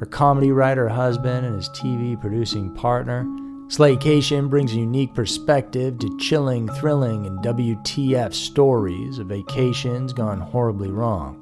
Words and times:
her 0.00 0.06
comedy 0.06 0.50
writer 0.50 0.88
husband, 0.88 1.44
and 1.44 1.54
his 1.54 1.68
TV 1.68 2.18
producing 2.18 2.74
partner, 2.74 3.26
Slaycation 3.66 4.48
brings 4.48 4.72
a 4.72 4.76
unique 4.76 5.14
perspective 5.14 5.98
to 5.98 6.16
chilling, 6.18 6.68
thrilling, 6.68 7.26
and 7.26 7.38
WTF 7.40 8.32
stories 8.32 9.18
of 9.18 9.26
vacations 9.26 10.14
gone 10.14 10.40
horribly 10.40 10.90
wrong. 10.90 11.36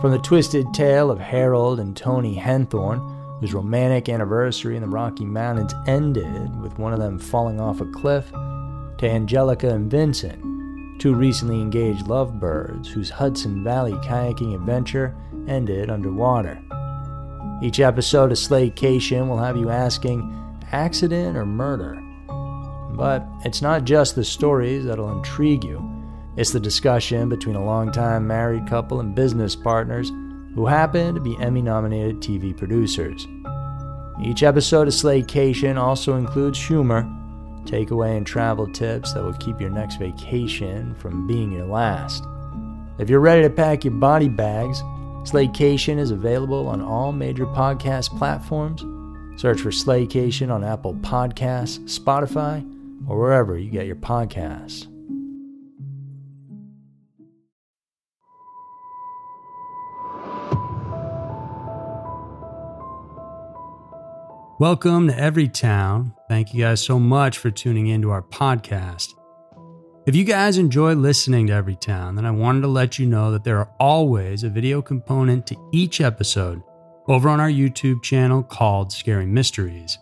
From 0.00 0.10
the 0.10 0.18
twisted 0.18 0.66
tale 0.74 1.12
of 1.12 1.20
Harold 1.20 1.78
and 1.78 1.96
Toni 1.96 2.36
Henthorn, 2.36 3.38
whose 3.40 3.54
romantic 3.54 4.08
anniversary 4.08 4.74
in 4.74 4.82
the 4.82 4.88
Rocky 4.88 5.24
Mountains 5.24 5.72
ended 5.86 6.60
with 6.60 6.76
one 6.76 6.92
of 6.92 6.98
them 6.98 7.20
falling 7.20 7.60
off 7.60 7.80
a 7.80 7.86
cliff, 7.86 8.30
to 8.32 9.08
Angelica 9.08 9.68
and 9.68 9.88
Vincent, 9.88 11.00
two 11.00 11.14
recently 11.14 11.60
engaged 11.60 12.08
lovebirds 12.08 12.88
whose 12.88 13.10
Hudson 13.10 13.62
Valley 13.62 13.92
kayaking 13.92 14.56
adventure 14.56 15.16
ended 15.46 15.88
underwater. 15.88 16.60
Each 17.62 17.80
episode 17.80 18.32
of 18.32 18.38
Slaycation 18.38 19.28
will 19.28 19.38
have 19.38 19.56
you 19.56 19.70
asking, 19.70 20.36
accident 20.72 21.36
or 21.36 21.44
murder. 21.44 22.00
But 22.96 23.26
it's 23.44 23.60
not 23.60 23.84
just 23.84 24.14
the 24.14 24.24
stories 24.24 24.84
that'll 24.84 25.12
intrigue 25.12 25.64
you, 25.64 25.86
it's 26.36 26.52
the 26.52 26.60
discussion 26.60 27.28
between 27.28 27.56
a 27.56 27.64
longtime 27.64 28.26
married 28.26 28.66
couple 28.66 29.00
and 29.00 29.14
business 29.14 29.54
partners 29.54 30.10
who 30.54 30.66
happen 30.66 31.14
to 31.14 31.20
be 31.20 31.36
Emmy 31.38 31.60
nominated 31.60 32.20
TV 32.20 32.56
producers. 32.56 33.26
Each 34.22 34.42
episode 34.42 34.88
of 34.88 34.94
Slaycation 34.94 35.76
also 35.76 36.16
includes 36.16 36.58
humor, 36.58 37.02
takeaway, 37.64 38.16
and 38.16 38.26
travel 38.26 38.66
tips 38.72 39.12
that 39.12 39.22
will 39.22 39.34
keep 39.34 39.60
your 39.60 39.70
next 39.70 39.96
vacation 39.96 40.94
from 40.94 41.26
being 41.26 41.52
your 41.52 41.66
last. 41.66 42.24
If 42.98 43.08
you're 43.08 43.20
ready 43.20 43.42
to 43.42 43.50
pack 43.50 43.84
your 43.84 43.94
body 43.94 44.28
bags, 44.28 44.82
Slaycation 45.22 45.98
is 45.98 46.10
available 46.10 46.66
on 46.68 46.80
all 46.80 47.12
major 47.12 47.46
podcast 47.46 48.16
platforms 48.18 48.84
Search 49.40 49.62
for 49.62 49.70
Slaycation 49.70 50.52
on 50.52 50.62
Apple 50.62 50.92
Podcasts, 50.96 51.78
Spotify, 51.88 52.60
or 53.08 53.18
wherever 53.18 53.56
you 53.56 53.70
get 53.70 53.86
your 53.86 53.96
podcasts. 53.96 54.86
Welcome 64.58 65.08
to 65.08 65.18
Every 65.18 65.48
Town. 65.48 66.12
Thank 66.28 66.52
you 66.52 66.62
guys 66.62 66.82
so 66.82 66.98
much 66.98 67.38
for 67.38 67.50
tuning 67.50 67.86
into 67.86 68.10
our 68.10 68.20
podcast. 68.20 69.14
If 70.10 70.16
you 70.16 70.24
guys 70.24 70.58
enjoy 70.58 70.94
listening 70.94 71.46
to 71.46 71.52
Every 71.52 71.76
Town, 71.76 72.16
then 72.16 72.26
I 72.26 72.32
wanted 72.32 72.62
to 72.62 72.66
let 72.66 72.98
you 72.98 73.06
know 73.06 73.30
that 73.30 73.44
there 73.44 73.58
are 73.58 73.70
always 73.78 74.42
a 74.42 74.48
video 74.48 74.82
component 74.82 75.46
to 75.46 75.56
each 75.70 76.00
episode 76.00 76.64
over 77.06 77.28
on 77.28 77.38
our 77.38 77.48
YouTube 77.48 78.02
channel 78.02 78.42
called 78.42 78.90
Scary 78.90 79.24
Mysteries. 79.24 79.98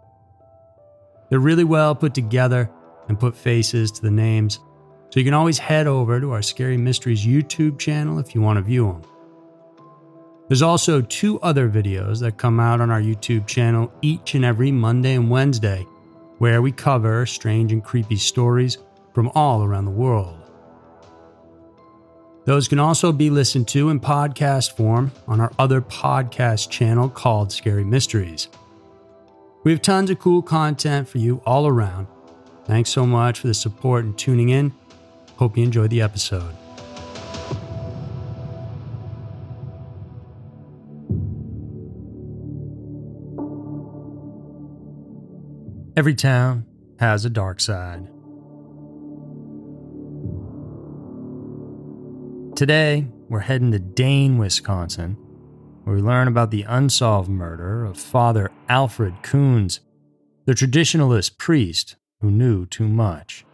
They're 1.29 1.41
really 1.41 1.65
well 1.65 1.95
put 1.95 2.15
together 2.15 2.71
and 3.09 3.21
put 3.21 3.37
faces 3.37 3.91
to 3.91 4.01
the 4.01 4.11
names, 4.11 4.61
so 5.11 5.21
you 5.21 5.25
can 5.25 5.35
always 5.35 5.59
head 5.59 5.87
over 5.87 6.19
to 6.23 6.33
our 6.33 6.41
Scary 6.41 6.79
Mysteries 6.79 7.27
YouTube 7.27 7.79
channel 7.79 8.19
if 8.19 8.35
you 8.35 8.41
want 8.41 8.57
to 8.57 8.63
view 8.63 8.87
them. 8.87 9.03
There's 10.49 10.63
also 10.63 11.03
two 11.03 11.39
other 11.41 11.69
videos 11.69 12.21
that 12.21 12.39
come 12.39 12.61
out 12.61 12.81
on 12.81 12.91
our 12.91 13.03
YouTube 13.03 13.47
channel 13.47 13.93
each 14.01 14.35
and 14.35 14.43
every 14.47 14.73
Monday 14.73 15.17
and 15.17 15.29
Wednesday, 15.29 15.83
where 16.39 16.63
we 16.63 16.73
cover 16.73 17.27
strange 17.27 17.73
and 17.73 17.85
creepy 17.85 18.17
stories 18.17 18.79
from 19.19 19.33
all 19.35 19.65
around 19.65 19.85
the 19.85 19.91
world. 19.91 20.39
Those 22.45 22.69
can 22.69 22.79
also 22.79 23.11
be 23.11 23.31
listened 23.31 23.67
to 23.67 23.89
in 23.89 23.99
podcast 23.99 24.77
form 24.77 25.11
on 25.27 25.41
our 25.41 25.51
other 25.59 25.81
podcast 25.81 26.71
channel 26.71 27.09
called 27.09 27.51
Scary 27.51 27.83
Mysteries. 27.83 28.47
We 29.65 29.73
have 29.73 29.83
tons 29.83 30.09
of 30.11 30.21
cool 30.21 30.41
content 30.41 31.09
for 31.09 31.19
you 31.19 31.43
all 31.45 31.67
around. 31.67 32.07
Thanks 32.65 32.91
so 32.91 33.05
much 33.05 33.41
for 33.41 33.49
the 33.49 33.55
support 33.55 34.05
and 34.05 34.17
tuning 34.17 34.51
in. 34.51 34.73
Hope 35.35 35.57
you 35.57 35.65
enjoyed 35.65 35.91
the 35.91 36.01
episode. 36.01 36.55
Every 45.97 46.15
town 46.15 46.67
has 47.01 47.25
a 47.25 47.31
dark 47.31 47.59
side. 47.59 48.09
Today, 52.59 53.07
we're 53.29 53.39
heading 53.39 53.71
to 53.71 53.79
Dane, 53.79 54.37
Wisconsin, 54.37 55.17
where 55.85 55.95
we 55.95 56.03
learn 56.03 56.27
about 56.27 56.51
the 56.51 56.65
unsolved 56.65 57.29
murder 57.29 57.85
of 57.85 57.97
Father 57.97 58.51
Alfred 58.69 59.15
Kunz, 59.23 59.79
the 60.45 60.55
traditionalist 60.55 61.39
priest 61.39 61.95
who 62.21 62.33
knew 62.33 62.67
too 62.67 62.89
much. 62.89 63.47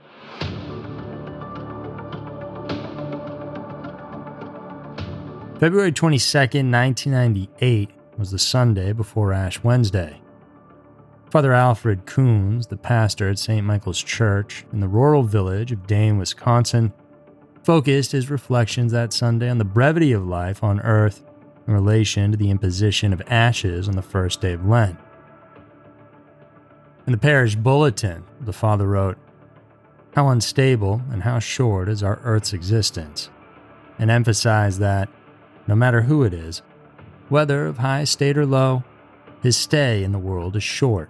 February 5.61 5.93
22nd, 5.93 6.73
1998 6.73 7.91
was 8.17 8.31
the 8.31 8.39
Sunday 8.39 8.95
before 8.95 9.35
Ash 9.35 9.63
Wednesday. 9.63 10.19
Father 11.31 11.53
Alfred 11.53 12.07
Kunz, 12.07 12.71
the 12.71 12.79
pastor 12.79 13.29
at 13.29 13.39
St. 13.39 13.67
Michael's 13.67 14.03
Church 14.03 14.65
in 14.73 14.81
the 14.81 14.89
rural 14.89 15.25
village 15.25 15.73
of 15.73 15.87
Dane, 15.87 16.17
Wisconsin, 16.17 16.91
focused 17.65 18.13
his 18.13 18.31
reflections 18.31 18.93
that 18.93 19.13
Sunday 19.13 19.49
on 19.49 19.57
the 19.57 19.65
brevity 19.65 20.13
of 20.13 20.27
life 20.27 20.63
on 20.63 20.81
earth 20.81 21.25
in 21.67 21.73
relation 21.73 22.31
to 22.31 22.37
the 22.37 22.51
imposition 22.51 23.13
of 23.13 23.23
ashes 23.27 23.89
on 23.89 23.97
the 23.97 24.03
first 24.03 24.43
day 24.43 24.53
of 24.53 24.67
Lent. 24.67 24.99
In 27.07 27.13
the 27.13 27.19
parish 27.19 27.57
bulletin, 27.57 28.25
the 28.41 28.53
father 28.53 28.87
wrote, 28.87 29.17
How 30.15 30.29
unstable 30.29 31.01
and 31.11 31.23
how 31.23 31.39
short 31.39 31.89
is 31.89 32.03
our 32.03 32.21
earth's 32.23 32.53
existence, 32.53 33.31
and 33.99 34.11
emphasized 34.11 34.79
that, 34.81 35.09
no 35.67 35.75
matter 35.75 36.03
who 36.03 36.23
it 36.23 36.35
is, 36.35 36.61
whether 37.31 37.67
of 37.67 37.79
high 37.79 38.05
state 38.05 38.37
or 38.37 38.45
low, 38.45 38.85
his 39.43 39.57
stay 39.57 40.05
in 40.05 40.13
the 40.13 40.19
world 40.19 40.55
is 40.57 40.63
short. 40.63 41.09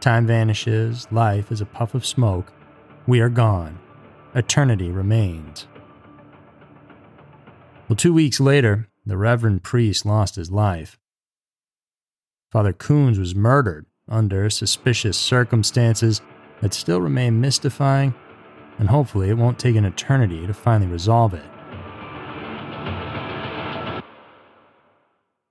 Time 0.00 0.26
vanishes, 0.26 1.06
life 1.12 1.52
is 1.52 1.60
a 1.60 1.66
puff 1.66 1.94
of 1.94 2.04
smoke, 2.06 2.52
we 3.06 3.20
are 3.20 3.28
gone 3.28 3.78
eternity 4.34 4.90
remains. 4.90 5.66
Well, 7.88 7.96
two 7.96 8.12
weeks 8.12 8.40
later, 8.40 8.88
the 9.06 9.16
Reverend 9.16 9.62
priest 9.62 10.04
lost 10.04 10.36
his 10.36 10.50
life. 10.50 10.98
Father 12.50 12.72
Kunz 12.72 13.18
was 13.18 13.34
murdered 13.34 13.86
under 14.08 14.48
suspicious 14.50 15.16
circumstances 15.16 16.20
that 16.60 16.74
still 16.74 17.00
remain 17.00 17.40
mystifying, 17.40 18.14
and 18.78 18.88
hopefully 18.88 19.30
it 19.30 19.38
won't 19.38 19.58
take 19.58 19.76
an 19.76 19.84
eternity 19.84 20.46
to 20.46 20.54
finally 20.54 20.90
resolve 20.90 21.34
it. 21.34 21.44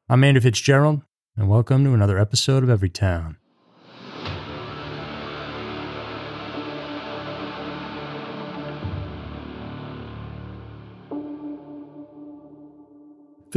I'm 0.09 0.23
Andrew 0.23 0.41
Fitzgerald, 0.41 1.01
and 1.35 1.49
welcome 1.49 1.83
to 1.83 1.93
another 1.93 2.17
episode 2.17 2.63
of 2.63 2.69
Everytown. 2.69 3.37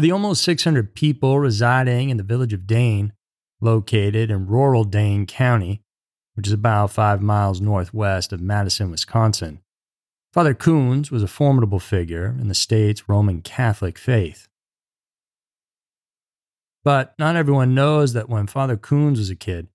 For 0.00 0.06
the 0.06 0.12
almost 0.12 0.42
600 0.44 0.94
people 0.94 1.38
residing 1.38 2.08
in 2.08 2.16
the 2.16 2.22
village 2.22 2.54
of 2.54 2.66
Dane, 2.66 3.12
located 3.60 4.30
in 4.30 4.46
rural 4.46 4.84
Dane 4.84 5.26
County, 5.26 5.82
which 6.32 6.46
is 6.46 6.54
about 6.54 6.90
five 6.90 7.20
miles 7.20 7.60
northwest 7.60 8.32
of 8.32 8.40
Madison, 8.40 8.90
Wisconsin. 8.90 9.60
Father 10.32 10.54
Kunz 10.54 11.10
was 11.10 11.22
a 11.22 11.28
formidable 11.28 11.80
figure 11.80 12.34
in 12.40 12.48
the 12.48 12.54
state's 12.54 13.10
Roman 13.10 13.42
Catholic 13.42 13.98
faith. 13.98 14.48
But 16.82 17.14
not 17.18 17.36
everyone 17.36 17.74
knows 17.74 18.14
that 18.14 18.30
when 18.30 18.46
Father 18.46 18.78
Kunz 18.78 19.18
was 19.18 19.28
a 19.28 19.36
kid, 19.36 19.68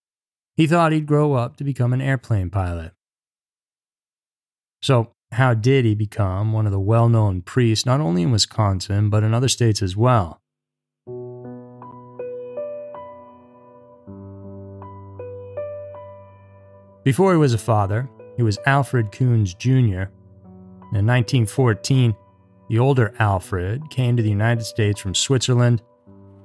he 0.55 0.65
thought 0.65 0.91
he'd 0.91 1.05
grow 1.05 1.33
up 1.33 1.55
to 1.57 1.63
become 1.63 1.93
an 1.93 2.01
airplane 2.01 2.49
pilot. 2.49 2.93
So, 4.81 5.11
how 5.31 5.53
did 5.53 5.85
he 5.85 5.95
become 5.95 6.53
one 6.53 6.65
of 6.65 6.71
the 6.71 6.79
well 6.79 7.09
known 7.09 7.41
priests, 7.41 7.85
not 7.85 7.99
only 7.99 8.23
in 8.23 8.31
Wisconsin, 8.31 9.09
but 9.09 9.23
in 9.23 9.33
other 9.33 9.49
states 9.49 9.81
as 9.81 9.95
well? 9.95 10.41
Before 17.03 17.33
he 17.33 17.37
was 17.37 17.53
a 17.53 17.59
father, 17.59 18.09
he 18.35 18.43
was 18.43 18.57
Alfred 18.65 19.11
Kunz 19.11 19.55
Jr. 19.57 20.09
In 20.93 21.05
1914, 21.05 22.15
the 22.67 22.79
older 22.79 23.13
Alfred 23.19 23.89
came 23.91 24.17
to 24.17 24.23
the 24.23 24.29
United 24.29 24.63
States 24.63 24.99
from 24.99 25.13
Switzerland, 25.13 25.83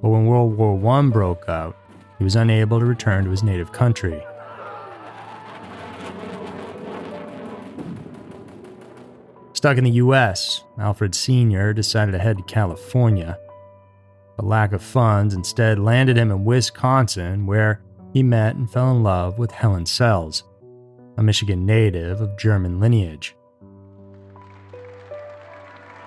but 0.02 0.10
when 0.10 0.26
World 0.26 0.54
War 0.56 0.98
I 0.98 1.02
broke 1.08 1.48
out, 1.48 1.76
he 2.18 2.24
was 2.24 2.36
unable 2.36 2.78
to 2.78 2.84
return 2.84 3.24
to 3.24 3.30
his 3.30 3.42
native 3.42 3.72
country. 3.72 4.22
Stuck 9.60 9.76
in 9.76 9.84
the 9.84 9.90
US, 9.90 10.64
Alfred 10.78 11.14
Sr. 11.14 11.74
decided 11.74 12.12
to 12.12 12.18
head 12.18 12.38
to 12.38 12.42
California. 12.44 13.38
But 14.38 14.46
lack 14.46 14.72
of 14.72 14.82
funds 14.82 15.34
instead 15.34 15.78
landed 15.78 16.16
him 16.16 16.30
in 16.30 16.46
Wisconsin, 16.46 17.44
where 17.44 17.82
he 18.14 18.22
met 18.22 18.56
and 18.56 18.72
fell 18.72 18.90
in 18.90 19.02
love 19.02 19.38
with 19.38 19.50
Helen 19.50 19.84
Sells, 19.84 20.44
a 21.18 21.22
Michigan 21.22 21.66
native 21.66 22.22
of 22.22 22.38
German 22.38 22.80
lineage. 22.80 23.36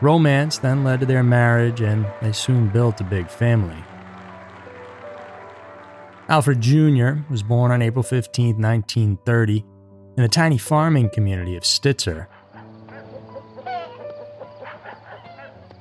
Romance 0.02 0.58
then 0.58 0.84
led 0.84 1.02
to 1.02 1.06
their 1.06 1.22
marriage, 1.22 1.80
and 1.80 2.08
they 2.24 2.32
soon 2.32 2.70
built 2.70 3.02
a 3.02 3.04
big 3.04 3.30
family. 3.30 3.78
Alfred 6.28 6.60
Jr. 6.60 7.18
was 7.30 7.44
born 7.44 7.70
on 7.70 7.84
April 7.84 8.02
15, 8.02 8.60
1930, 8.60 9.64
in 10.18 10.24
the 10.24 10.28
tiny 10.28 10.58
farming 10.58 11.12
community 11.12 11.56
of 11.56 11.64
Stitzer. 11.64 12.28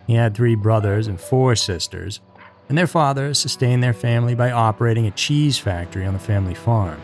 He 0.06 0.14
had 0.14 0.34
three 0.34 0.54
brothers 0.54 1.06
and 1.06 1.20
four 1.20 1.54
sisters, 1.56 2.20
and 2.68 2.76
their 2.76 2.86
father 2.86 3.34
sustained 3.34 3.82
their 3.82 3.92
family 3.92 4.34
by 4.34 4.50
operating 4.50 5.06
a 5.06 5.10
cheese 5.10 5.58
factory 5.58 6.06
on 6.06 6.12
the 6.12 6.18
family 6.18 6.54
farm. 6.54 7.00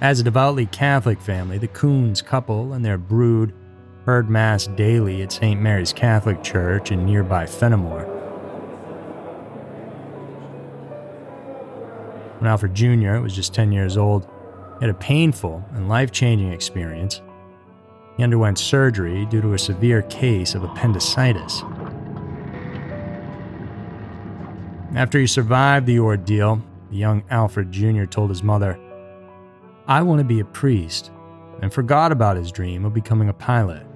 As 0.00 0.18
a 0.18 0.22
devoutly 0.22 0.66
Catholic 0.66 1.20
family, 1.20 1.58
the 1.58 1.68
Kunz 1.68 2.24
couple 2.24 2.72
and 2.72 2.84
their 2.84 2.96
brood 2.96 3.52
heard 4.06 4.30
Mass 4.30 4.66
daily 4.66 5.20
at 5.22 5.30
St. 5.30 5.60
Mary's 5.60 5.92
Catholic 5.92 6.42
Church 6.42 6.90
in 6.90 7.04
nearby 7.04 7.44
Fennimore. 7.44 8.08
When 12.38 12.48
Alfred 12.48 12.74
Jr. 12.74 13.20
was 13.20 13.36
just 13.36 13.52
10 13.52 13.72
years 13.72 13.98
old, 13.98 14.26
he 14.78 14.86
had 14.86 14.94
a 14.94 14.98
painful 14.98 15.62
and 15.74 15.90
life 15.90 16.10
changing 16.10 16.50
experience. 16.50 17.20
He 18.20 18.24
underwent 18.24 18.58
surgery 18.58 19.24
due 19.24 19.40
to 19.40 19.54
a 19.54 19.58
severe 19.58 20.02
case 20.02 20.54
of 20.54 20.62
appendicitis. 20.62 21.62
After 24.94 25.18
he 25.18 25.26
survived 25.26 25.86
the 25.86 26.00
ordeal, 26.00 26.62
the 26.90 26.98
young 26.98 27.24
Alfred 27.30 27.72
Jr. 27.72 28.04
told 28.04 28.28
his 28.28 28.42
mother, 28.42 28.78
I 29.86 30.02
want 30.02 30.18
to 30.18 30.24
be 30.24 30.38
a 30.40 30.44
priest, 30.44 31.10
and 31.62 31.72
forgot 31.72 32.12
about 32.12 32.36
his 32.36 32.52
dream 32.52 32.84
of 32.84 32.92
becoming 32.92 33.30
a 33.30 33.32
pilot. 33.32 33.86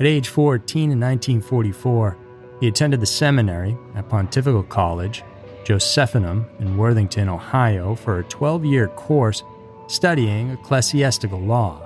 At 0.00 0.06
age 0.06 0.26
14 0.26 0.90
in 0.90 0.98
1944, 0.98 2.18
he 2.58 2.66
attended 2.66 2.98
the 2.98 3.06
seminary 3.06 3.78
at 3.94 4.08
Pontifical 4.08 4.64
College, 4.64 5.22
Josephinum, 5.62 6.46
in 6.58 6.76
Worthington, 6.76 7.28
Ohio, 7.28 7.94
for 7.94 8.18
a 8.18 8.24
12 8.24 8.64
year 8.64 8.88
course 8.88 9.44
studying 9.90 10.50
ecclesiastical 10.50 11.40
law. 11.40 11.82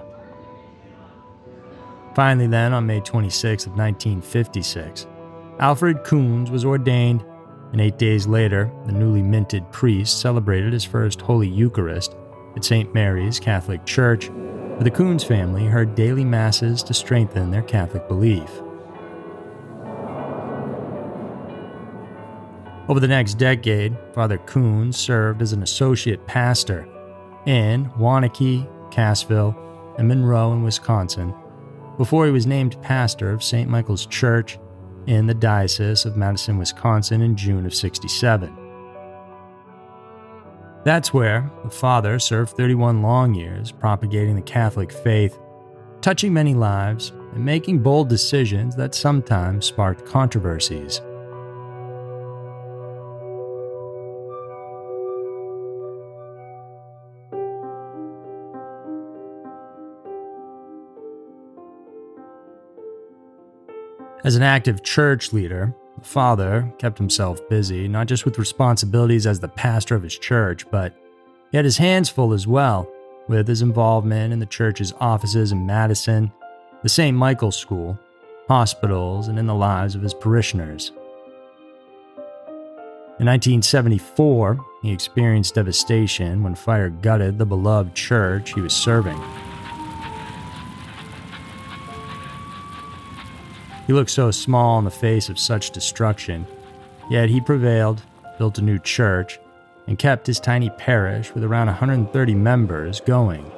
Finally, 2.15 2.47
then, 2.47 2.73
on 2.73 2.87
May 2.87 3.01
26 3.01 3.67
of 3.67 3.73
1956, 3.73 5.07
Alfred 5.59 6.05
Kunz 6.05 6.51
was 6.51 6.65
ordained 6.65 7.25
and 7.75 7.81
eight 7.81 7.99
days 7.99 8.29
later, 8.29 8.71
the 8.87 8.93
newly 8.93 9.21
minted 9.21 9.69
priest 9.73 10.21
celebrated 10.21 10.73
his 10.73 10.85
first 10.85 11.21
Holy 11.21 11.49
Eucharist 11.49 12.15
at 12.55 12.65
St. 12.65 12.95
Mary's 12.95 13.41
Catholic 13.41 13.85
Church, 13.85 14.29
where 14.29 14.85
the 14.85 14.93
Kunz 14.93 15.27
family 15.27 15.65
heard 15.65 15.97
daily 15.97 16.25
masses 16.25 16.85
to 16.85 16.95
strengthen 16.95 17.51
their 17.51 17.63
Catholic 17.63 18.07
belief. 18.07 18.49
Over 22.89 23.01
the 23.01 23.09
next 23.09 23.39
decade, 23.39 23.97
Father 24.13 24.39
Kunz 24.39 24.95
served 24.95 25.43
as 25.43 25.53
an 25.53 25.65
associate 25.65 26.25
pastor 26.29 26.87
in 27.47 27.91
Waunakee, 27.99 28.69
Cassville, 28.91 29.55
and 29.99 30.09
Monroe 30.09 30.53
in 30.53 30.63
Wisconsin 30.63 31.35
before 31.97 32.27
he 32.27 32.33
was 32.33 32.47
named 32.47 32.81
pastor 32.83 33.31
of 33.31 33.43
St. 33.43 33.71
Michael's 33.71 34.07
Church 34.07 34.59
in 35.07 35.27
the 35.27 35.35
Diocese 35.35 36.05
of 36.05 36.17
Madison, 36.17 36.59
Wisconsin 36.59 37.21
in 37.21 37.37
June 37.37 37.67
of 37.67 37.75
67. 37.75 38.57
That's 40.85 41.15
where 41.15 41.51
the 41.63 41.71
father 41.71 42.19
served 42.19 42.57
31 42.57 43.03
long 43.03 43.35
years 43.35 43.71
propagating 43.71 44.35
the 44.37 44.43
Catholic 44.43 44.93
faith, 44.93 45.39
touching 46.01 46.33
many 46.33 46.55
lives, 46.55 47.11
and 47.33 47.45
making 47.45 47.79
bold 47.79 48.09
decisions 48.09 48.77
that 48.77 48.95
sometimes 48.95 49.67
sparked 49.67 50.05
controversies. 50.05 51.01
As 64.25 64.37
an 64.37 64.43
active 64.43 64.83
church 64.83 65.35
leader, 65.35 65.75
the 65.99 66.05
father 66.05 66.73
kept 66.79 66.97
himself 66.97 67.47
busy, 67.51 67.87
not 67.87 68.07
just 68.07 68.25
with 68.25 68.39
responsibilities 68.39 69.27
as 69.27 69.39
the 69.39 69.49
pastor 69.49 69.95
of 69.95 70.03
his 70.03 70.17
church, 70.17 70.69
but 70.71 70.95
he 71.51 71.59
had 71.59 71.67
his 71.67 71.77
hands 71.77 72.09
full 72.09 72.33
as 72.33 72.47
well 72.47 72.91
with 73.29 73.47
his 73.47 73.61
involvement 73.61 74.33
in 74.33 74.39
the 74.39 74.47
church's 74.47 74.95
offices 74.99 75.53
in 75.53 75.67
Madison, 75.67 76.33
the 76.83 76.89
St. 76.89 77.15
Michael's 77.15 77.59
School, 77.59 77.99
hospitals, 78.49 79.29
and 79.29 79.39
in 79.39 79.47
the 79.47 79.55
lives 79.55 79.95
of 79.95 80.01
his 80.01 80.15
parishioners. 80.15 80.91
In 83.21 83.27
1974, 83.27 84.59
he 84.81 84.91
experienced 84.91 85.55
devastation 85.55 86.43
when 86.43 86.55
fire 86.55 86.89
gutted 86.89 87.39
the 87.39 87.45
beloved 87.45 87.95
church 87.95 88.55
he 88.55 88.63
was 88.63 88.75
serving. 88.75 89.21
He 93.87 93.93
looked 93.93 94.11
so 94.11 94.31
small 94.31 94.79
in 94.79 94.85
the 94.85 94.91
face 94.91 95.29
of 95.29 95.39
such 95.39 95.71
destruction, 95.71 96.47
yet 97.11 97.29
he 97.29 97.41
prevailed, 97.41 98.03
built 98.39 98.59
a 98.59 98.63
new 98.63 98.79
church, 98.79 99.39
and 99.87 99.99
kept 99.99 100.27
his 100.27 100.41
tiny 100.41 100.71
parish 100.71 101.35
with 101.35 101.45
around 101.45 101.67
130 101.67 102.35
members 102.35 103.01
going. 103.01 103.51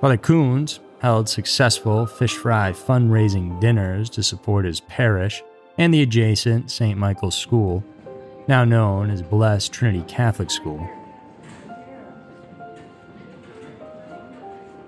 Father 0.00 0.18
Kunz 0.18 0.80
held 1.00 1.28
successful 1.28 2.06
fish 2.06 2.34
fry 2.34 2.72
fundraising 2.72 3.60
dinners 3.60 4.10
to 4.10 4.22
support 4.22 4.64
his 4.64 4.80
parish 4.80 5.42
and 5.78 5.92
the 5.92 6.02
adjacent 6.02 6.70
St. 6.70 6.98
Michael's 6.98 7.36
School, 7.36 7.84
now 8.48 8.64
known 8.64 9.10
as 9.10 9.22
Blessed 9.22 9.72
Trinity 9.72 10.04
Catholic 10.08 10.50
School. 10.50 10.88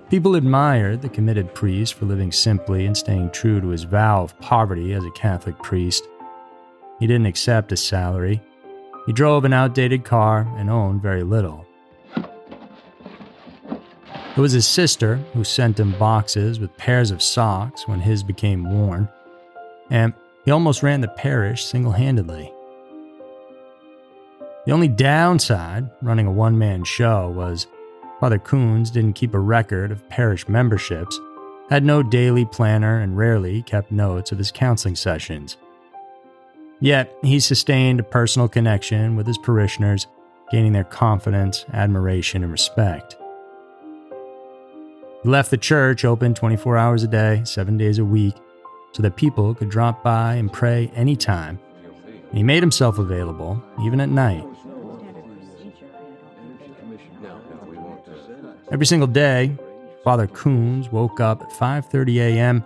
People 0.09 0.33
admired 0.33 1.03
the 1.03 1.09
committed 1.09 1.53
priest 1.53 1.93
for 1.93 2.05
living 2.05 2.31
simply 2.31 2.87
and 2.87 2.97
staying 2.97 3.29
true 3.29 3.61
to 3.61 3.67
his 3.67 3.83
vow 3.83 4.23
of 4.23 4.39
poverty 4.39 4.93
as 4.93 5.05
a 5.05 5.11
Catholic 5.11 5.55
priest. 5.59 6.07
He 6.99 7.05
didn't 7.05 7.27
accept 7.27 7.71
a 7.71 7.77
salary. 7.77 8.41
He 9.05 9.13
drove 9.13 9.45
an 9.45 9.53
outdated 9.53 10.03
car 10.03 10.51
and 10.57 10.67
owned 10.67 11.03
very 11.03 11.21
little. 11.21 11.63
It 14.35 14.41
was 14.41 14.53
his 14.53 14.67
sister 14.67 15.17
who 15.33 15.43
sent 15.43 15.79
him 15.79 15.91
boxes 15.99 16.59
with 16.59 16.75
pairs 16.75 17.11
of 17.11 17.21
socks 17.21 17.87
when 17.87 17.99
his 17.99 18.23
became 18.23 18.67
worn, 18.67 19.07
and 19.91 20.11
he 20.43 20.49
almost 20.49 20.81
ran 20.81 21.01
the 21.01 21.07
parish 21.07 21.65
single 21.65 21.91
handedly. 21.91 22.51
The 24.65 24.71
only 24.71 24.87
downside 24.87 25.87
running 26.01 26.25
a 26.25 26.31
one 26.31 26.57
man 26.57 26.83
show 26.83 27.29
was 27.29 27.67
Father 28.19 28.39
Kunz 28.39 28.91
didn't 28.91 29.13
keep 29.13 29.33
a 29.33 29.39
record 29.39 29.91
of 29.91 30.07
parish 30.09 30.47
memberships, 30.49 31.19
had 31.69 31.85
no 31.85 32.03
daily 32.03 32.45
planner, 32.45 32.99
and 32.99 33.17
rarely 33.17 33.61
kept 33.61 33.91
notes 33.91 34.31
of 34.31 34.37
his 34.37 34.51
counseling 34.51 34.95
sessions. 34.95 35.55
Yet, 36.81 37.13
he 37.21 37.39
sustained 37.39 37.99
a 37.99 38.03
personal 38.03 38.47
connection 38.47 39.15
with 39.15 39.27
his 39.27 39.37
parishioners, 39.37 40.07
gaining 40.51 40.73
their 40.73 40.83
confidence, 40.83 41.65
admiration, 41.73 42.43
and 42.43 42.51
respect. 42.51 43.15
He 45.23 45.29
left 45.29 45.51
the 45.51 45.57
church 45.57 46.03
open 46.03 46.33
24 46.33 46.77
hours 46.77 47.03
a 47.03 47.07
day, 47.07 47.41
seven 47.45 47.77
days 47.77 47.99
a 47.99 48.05
week, 48.05 48.35
so 48.93 49.03
that 49.03 49.15
people 49.15 49.53
could 49.53 49.69
drop 49.69 50.03
by 50.03 50.35
and 50.35 50.51
pray 50.51 50.91
anytime. 50.95 51.59
And 52.29 52.37
he 52.37 52.43
made 52.43 52.63
himself 52.63 52.97
available, 52.97 53.61
even 53.81 54.01
at 54.01 54.09
night. 54.09 54.45
Every 58.71 58.85
single 58.85 59.07
day, 59.07 59.57
Father 60.03 60.27
Kunz 60.27 60.91
woke 60.91 61.19
up 61.19 61.41
at 61.41 61.49
5:30 61.49 62.17
a.m., 62.17 62.63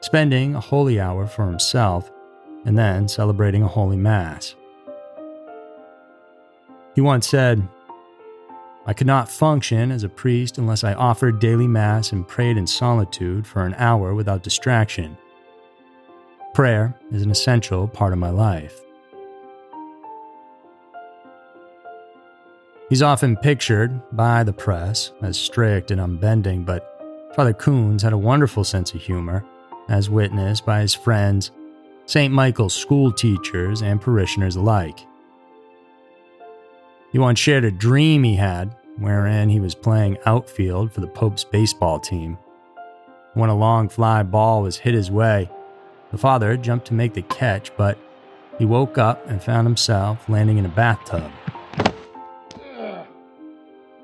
spending 0.00 0.54
a 0.54 0.60
holy 0.60 1.00
hour 1.00 1.26
for 1.26 1.46
himself 1.46 2.10
and 2.64 2.78
then 2.78 3.08
celebrating 3.08 3.62
a 3.62 3.68
holy 3.68 3.96
mass. 3.96 4.54
He 6.94 7.00
once 7.00 7.26
said, 7.26 7.66
I 8.86 8.92
could 8.92 9.06
not 9.06 9.30
function 9.30 9.90
as 9.90 10.04
a 10.04 10.08
priest 10.08 10.58
unless 10.58 10.84
I 10.84 10.94
offered 10.94 11.38
daily 11.38 11.68
Mass 11.68 12.12
and 12.12 12.26
prayed 12.26 12.56
in 12.56 12.66
solitude 12.66 13.46
for 13.46 13.64
an 13.64 13.74
hour 13.74 14.14
without 14.14 14.42
distraction. 14.42 15.16
Prayer 16.54 16.94
is 17.12 17.22
an 17.22 17.30
essential 17.30 17.86
part 17.86 18.12
of 18.12 18.18
my 18.18 18.30
life. 18.30 18.80
He's 22.90 23.02
often 23.02 23.36
pictured 23.36 24.02
by 24.16 24.42
the 24.42 24.52
press 24.52 25.12
as 25.22 25.38
strict 25.38 25.92
and 25.92 26.00
unbending, 26.00 26.64
but 26.64 27.30
Father 27.36 27.54
Kunz 27.54 28.02
had 28.02 28.12
a 28.12 28.18
wonderful 28.18 28.64
sense 28.64 28.92
of 28.92 29.00
humor, 29.00 29.44
as 29.88 30.10
witnessed 30.10 30.66
by 30.66 30.80
his 30.80 30.92
friends, 30.92 31.52
St. 32.06 32.34
Michael's 32.34 32.74
school 32.74 33.12
teachers, 33.12 33.80
and 33.80 34.00
parishioners 34.00 34.56
alike. 34.56 35.06
He 37.12 37.20
once 37.20 37.38
shared 37.38 37.64
a 37.64 37.70
dream 37.70 38.24
he 38.24 38.34
had 38.34 38.74
wherein 38.98 39.48
he 39.48 39.60
was 39.60 39.76
playing 39.76 40.18
outfield 40.26 40.92
for 40.92 41.00
the 41.00 41.06
Pope's 41.06 41.44
baseball 41.44 42.00
team. 42.00 42.38
When 43.34 43.50
a 43.50 43.56
long 43.56 43.88
fly 43.88 44.24
ball 44.24 44.62
was 44.62 44.78
hit 44.78 44.94
his 44.94 45.12
way, 45.12 45.48
the 46.10 46.18
father 46.18 46.56
jumped 46.56 46.88
to 46.88 46.94
make 46.94 47.14
the 47.14 47.22
catch, 47.22 47.70
but 47.76 47.96
he 48.58 48.64
woke 48.64 48.98
up 48.98 49.24
and 49.28 49.40
found 49.40 49.68
himself 49.68 50.28
landing 50.28 50.58
in 50.58 50.66
a 50.66 50.68
bathtub. 50.68 51.30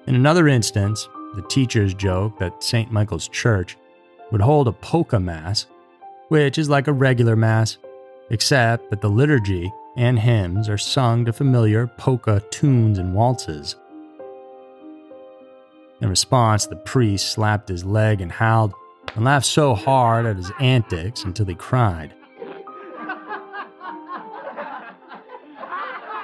In 0.06 0.14
another 0.14 0.46
instance, 0.46 1.08
the 1.34 1.42
teachers 1.42 1.92
joked 1.92 2.38
that 2.38 2.62
St. 2.62 2.92
Michael's 2.92 3.26
Church 3.28 3.76
would 4.30 4.40
hold 4.40 4.68
a 4.68 4.72
polka 4.72 5.18
mass, 5.18 5.66
which 6.28 6.58
is 6.58 6.68
like 6.68 6.86
a 6.86 6.92
regular 6.92 7.34
mass, 7.34 7.78
except 8.30 8.88
that 8.90 9.00
the 9.00 9.10
liturgy 9.10 9.72
and 9.96 10.18
hymns 10.18 10.68
are 10.68 10.78
sung 10.78 11.24
to 11.24 11.32
familiar 11.32 11.88
polka 11.88 12.40
tunes 12.50 12.98
and 12.98 13.14
waltzes. 13.14 13.74
In 16.00 16.08
response, 16.08 16.66
the 16.66 16.76
priest 16.76 17.32
slapped 17.32 17.68
his 17.68 17.84
leg 17.84 18.20
and 18.20 18.30
howled 18.30 18.74
and 19.16 19.24
laughed 19.24 19.46
so 19.46 19.74
hard 19.74 20.26
at 20.26 20.36
his 20.36 20.52
antics 20.60 21.24
until 21.24 21.46
he 21.46 21.54
cried. 21.54 22.14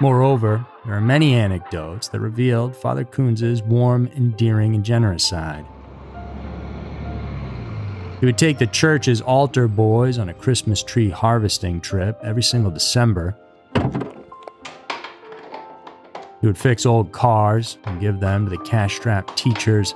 Moreover, 0.03 0.67
there 0.85 0.95
are 0.95 1.01
many 1.01 1.33
anecdotes 1.35 2.09
that 2.09 2.19
revealed 2.19 2.75
Father 2.75 3.05
Kunz's 3.05 3.63
warm, 3.63 4.09
endearing, 4.17 4.75
and 4.75 4.85
generous 4.85 5.25
side. 5.25 5.65
He 8.19 8.27
would 8.27 8.37
take 8.37 8.59
the 8.59 8.67
church's 8.67 9.21
altar 9.21 9.69
boys 9.69 10.19
on 10.19 10.29
a 10.29 10.35
Christmas 10.35 10.83
tree 10.83 11.09
harvesting 11.09 11.81
trip 11.81 12.19
every 12.21 12.43
single 12.43 12.73
December 12.73 13.37
he 16.41 16.49
would 16.49 16.59
fix 16.59 16.85
old 16.85 17.13
cars 17.13 17.79
and 17.85 18.01
give 18.01 18.19
them 18.19 18.47
to 18.47 18.51
the 18.51 18.65
cash 18.65 18.97
strapped 18.97 19.37
teachers. 19.37 19.95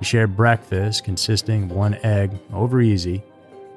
He 0.00 0.04
shared 0.04 0.36
breakfast 0.36 1.04
consisting 1.04 1.62
of 1.62 1.70
one 1.70 1.94
egg 2.02 2.32
over 2.52 2.80
easy 2.80 3.22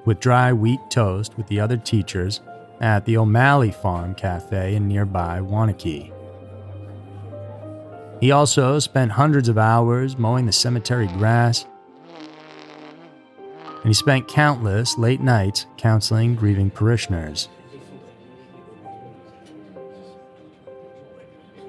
with 0.05 0.19
dry 0.19 0.51
wheat 0.51 0.79
toast 0.89 1.37
with 1.37 1.45
the 1.45 1.59
other 1.59 1.77
teachers 1.77 2.41
at 2.81 3.05
the 3.05 3.15
O'Malley 3.15 3.71
Farm 3.71 4.15
Cafe 4.15 4.75
in 4.75 4.87
nearby 4.87 5.39
Waunakee. 5.39 6.11
He 8.19 8.31
also 8.31 8.79
spent 8.79 9.11
hundreds 9.11 9.47
of 9.47 9.57
hours 9.57 10.17
mowing 10.17 10.47
the 10.47 10.51
cemetery 10.51 11.07
grass, 11.07 11.65
and 13.63 13.85
he 13.85 13.93
spent 13.93 14.27
countless 14.27 14.97
late 14.97 15.21
nights 15.21 15.67
counseling 15.77 16.35
grieving 16.35 16.69
parishioners. 16.69 17.49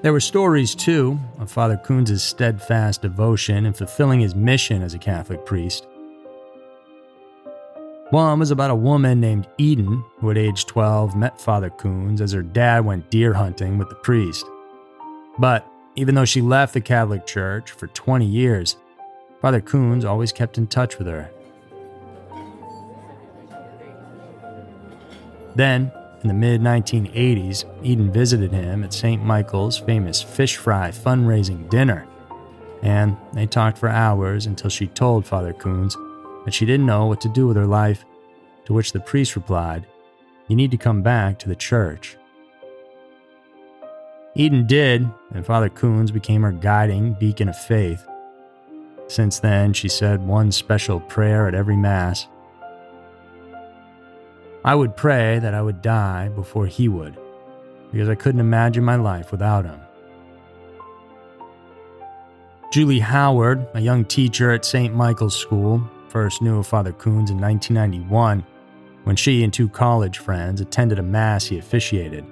There 0.02 0.12
were 0.12 0.20
stories, 0.20 0.74
too, 0.74 1.20
of 1.38 1.50
Father 1.50 1.76
Kunz' 1.76 2.20
steadfast 2.20 3.02
devotion 3.02 3.66
in 3.66 3.72
fulfilling 3.72 4.20
his 4.20 4.34
mission 4.34 4.82
as 4.82 4.94
a 4.94 4.98
Catholic 4.98 5.46
priest. 5.46 5.86
One 8.12 8.40
was 8.40 8.50
about 8.50 8.70
a 8.70 8.74
woman 8.74 9.20
named 9.20 9.48
Eden 9.56 10.04
who, 10.18 10.30
at 10.30 10.36
age 10.36 10.66
12, 10.66 11.16
met 11.16 11.40
Father 11.40 11.70
Kunz 11.70 12.20
as 12.20 12.32
her 12.32 12.42
dad 12.42 12.84
went 12.84 13.10
deer 13.10 13.32
hunting 13.32 13.78
with 13.78 13.88
the 13.88 13.94
priest. 13.94 14.44
But 15.38 15.66
even 15.96 16.14
though 16.14 16.26
she 16.26 16.42
left 16.42 16.74
the 16.74 16.82
Catholic 16.82 17.24
Church 17.24 17.70
for 17.70 17.86
20 17.86 18.26
years, 18.26 18.76
Father 19.40 19.62
Kunz 19.62 20.04
always 20.04 20.30
kept 20.30 20.58
in 20.58 20.66
touch 20.66 20.98
with 20.98 21.06
her. 21.06 21.30
Then, 25.56 25.90
in 26.20 26.28
the 26.28 26.34
mid 26.34 26.60
1980s, 26.60 27.64
Eden 27.82 28.12
visited 28.12 28.52
him 28.52 28.84
at 28.84 28.92
St. 28.92 29.24
Michael's 29.24 29.78
famous 29.78 30.20
fish 30.20 30.58
fry 30.58 30.90
fundraising 30.90 31.70
dinner, 31.70 32.06
and 32.82 33.16
they 33.32 33.46
talked 33.46 33.78
for 33.78 33.88
hours 33.88 34.44
until 34.44 34.68
she 34.68 34.88
told 34.88 35.24
Father 35.24 35.54
Kunz 35.54 35.96
that 36.44 36.54
she 36.54 36.66
didn't 36.66 36.86
know 36.86 37.06
what 37.06 37.20
to 37.22 37.28
do 37.28 37.46
with 37.46 37.56
her 37.56 37.66
life, 37.66 38.04
to 38.64 38.72
which 38.72 38.92
the 38.92 39.00
priest 39.00 39.36
replied, 39.36 39.86
You 40.48 40.56
need 40.56 40.70
to 40.70 40.76
come 40.76 41.02
back 41.02 41.38
to 41.40 41.48
the 41.48 41.56
church. 41.56 42.16
Eden 44.34 44.66
did, 44.66 45.08
and 45.34 45.44
Father 45.44 45.68
Kunz 45.68 46.12
became 46.12 46.42
her 46.42 46.52
guiding 46.52 47.12
beacon 47.14 47.48
of 47.48 47.58
faith. 47.58 48.06
Since 49.08 49.40
then, 49.40 49.72
she 49.72 49.88
said 49.88 50.26
one 50.26 50.52
special 50.52 51.00
prayer 51.00 51.46
at 51.46 51.54
every 51.54 51.76
Mass 51.76 52.26
I 54.64 54.76
would 54.76 54.96
pray 54.96 55.40
that 55.40 55.54
I 55.54 55.62
would 55.62 55.82
die 55.82 56.28
before 56.28 56.66
he 56.66 56.88
would, 56.88 57.18
because 57.90 58.08
I 58.08 58.14
couldn't 58.14 58.40
imagine 58.40 58.84
my 58.84 58.94
life 58.94 59.32
without 59.32 59.64
him. 59.64 59.80
Julie 62.72 63.00
Howard, 63.00 63.66
a 63.74 63.80
young 63.80 64.04
teacher 64.04 64.52
at 64.52 64.64
St. 64.64 64.94
Michael's 64.94 65.36
School, 65.36 65.82
first 66.12 66.42
knew 66.42 66.58
of 66.58 66.66
Father 66.66 66.92
Kunz 66.92 67.30
in 67.30 67.40
1991 67.40 68.44
when 69.04 69.16
she 69.16 69.42
and 69.42 69.50
two 69.50 69.66
college 69.66 70.18
friends 70.18 70.60
attended 70.60 70.98
a 70.98 71.02
mass 71.02 71.46
he 71.46 71.58
officiated. 71.58 72.26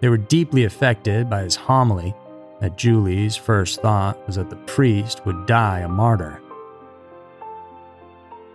They 0.00 0.08
were 0.08 0.16
deeply 0.16 0.62
affected 0.62 1.28
by 1.28 1.42
his 1.42 1.56
homily 1.56 2.14
that 2.60 2.78
Julie's 2.78 3.34
first 3.34 3.82
thought 3.82 4.16
was 4.28 4.36
that 4.36 4.48
the 4.48 4.56
priest 4.56 5.26
would 5.26 5.46
die 5.46 5.80
a 5.80 5.88
martyr. 5.88 6.40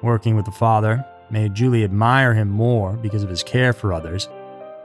Working 0.01 0.38
with 0.38 0.46
the 0.46 0.51
father, 0.51 1.05
made 1.29 1.53
Julie 1.53 1.84
admire 1.84 2.34
him 2.34 2.48
more 2.48 2.93
because 2.93 3.24
of 3.24 3.29
his 3.29 3.43
care 3.43 3.74
for 3.74 3.91
others 3.91 4.29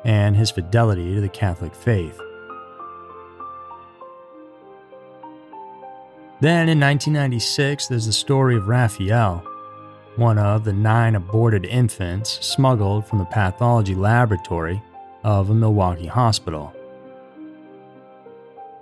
and 0.05 0.35
his 0.35 0.51
fidelity 0.51 1.15
to 1.15 1.21
the 1.21 1.29
Catholic 1.29 1.77
faith. 1.77 2.21
Then 6.43 6.69
in 6.69 6.81
1996, 6.81 7.87
there's 7.87 8.07
the 8.07 8.13
story 8.13 8.57
of 8.57 8.67
Raphael, 8.67 9.47
one 10.17 10.39
of 10.39 10.65
the 10.65 10.73
nine 10.73 11.15
aborted 11.15 11.65
infants 11.65 12.45
smuggled 12.45 13.07
from 13.07 13.21
the 13.21 13.25
pathology 13.27 13.95
laboratory 13.95 14.83
of 15.23 15.51
a 15.51 15.55
Milwaukee 15.55 16.09
hospital. 16.09 16.75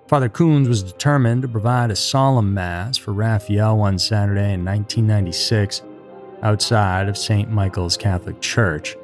Father 0.06 0.30
Kunz 0.30 0.68
was 0.68 0.82
determined 0.82 1.42
to 1.42 1.48
provide 1.48 1.90
a 1.90 1.96
solemn 1.96 2.54
mass 2.54 2.96
for 2.96 3.12
Raphael 3.12 3.76
one 3.76 3.98
Saturday 3.98 4.54
in 4.54 4.64
1996 4.64 5.82
outside 6.42 7.10
of 7.10 7.18
St. 7.18 7.50
Michael's 7.50 7.98
Catholic 7.98 8.40
Church. 8.40 8.96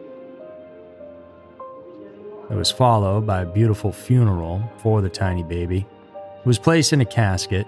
It 2.51 2.55
was 2.55 2.71
followed 2.71 3.27
by 3.27 3.43
a 3.43 3.53
beautiful 3.53 3.93
funeral 3.93 4.63
for 4.79 5.03
the 5.03 5.11
tiny 5.11 5.43
baby, 5.43 5.87
who 6.43 6.49
was 6.49 6.59
placed 6.59 6.95
in 6.95 7.03
a 7.03 7.05
casket 7.05 7.67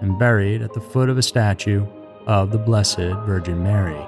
and 0.00 0.18
buried 0.18 0.62
at 0.62 0.72
the 0.72 0.80
foot 0.80 1.08
of 1.08 1.18
a 1.18 1.22
statue 1.22 1.86
of 2.26 2.50
the 2.50 2.58
Blessed 2.58 2.98
Virgin 3.26 3.62
Mary. 3.62 4.06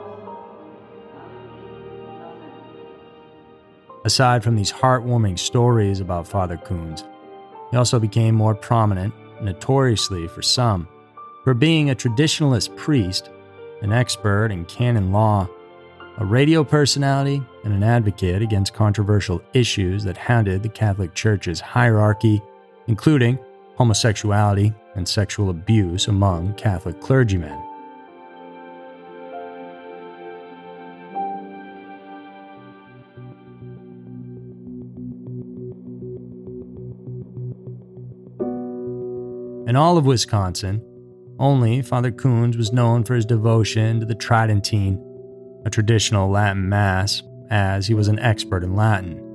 Aside 4.05 4.43
from 4.43 4.57
these 4.57 4.73
heartwarming 4.73 5.39
stories 5.39 6.01
about 6.01 6.27
Father 6.27 6.57
Kunz, 6.57 7.05
He 7.71 7.77
also 7.77 7.99
became 7.99 8.35
more 8.35 8.55
prominent, 8.55 9.15
notoriously 9.43 10.27
for 10.29 10.43
some, 10.43 10.89
for 11.45 11.55
being 11.55 11.91
a 11.91 11.95
traditionalist 11.95 12.77
priest, 12.77 13.31
an 13.83 13.93
expert 13.93 14.53
in 14.53 14.65
canon 14.67 15.13
law, 15.13 15.49
a 16.19 16.25
radio 16.25 16.65
personality, 16.65 17.43
and 17.65 17.73
an 17.73 17.83
advocate 17.83 18.43
against 18.43 18.75
controversial 18.75 19.43
issues 19.55 20.05
that 20.05 20.17
hounded 20.17 20.63
the 20.63 20.69
Catholic 20.69 21.15
Church's 21.15 21.61
hierarchy, 21.61 22.43
including 22.87 23.39
homosexuality 23.77 24.75
and 24.95 25.09
sexual 25.09 25.51
abuse 25.51 26.09
among 26.09 26.55
Catholic 26.55 27.01
clergymen. 27.01 27.59
In 39.69 39.77
all 39.77 39.97
of 39.97 40.05
Wisconsin, 40.05 40.85
only 41.39 41.81
Father 41.81 42.11
Kunz 42.11 42.57
was 42.57 42.73
known 42.73 43.05
for 43.05 43.15
his 43.15 43.25
devotion 43.25 44.01
to 44.01 44.07
the 44.07 44.17
Tridentine, 44.17 45.01
a 45.65 45.71
traditional 45.71 46.29
Latin 46.29 46.69
Mass, 46.69 47.23
as 47.51 47.87
he 47.87 47.95
was 47.95 48.09
an 48.09 48.19
expert 48.19 48.65
in 48.65 48.75
Latin. 48.75 49.27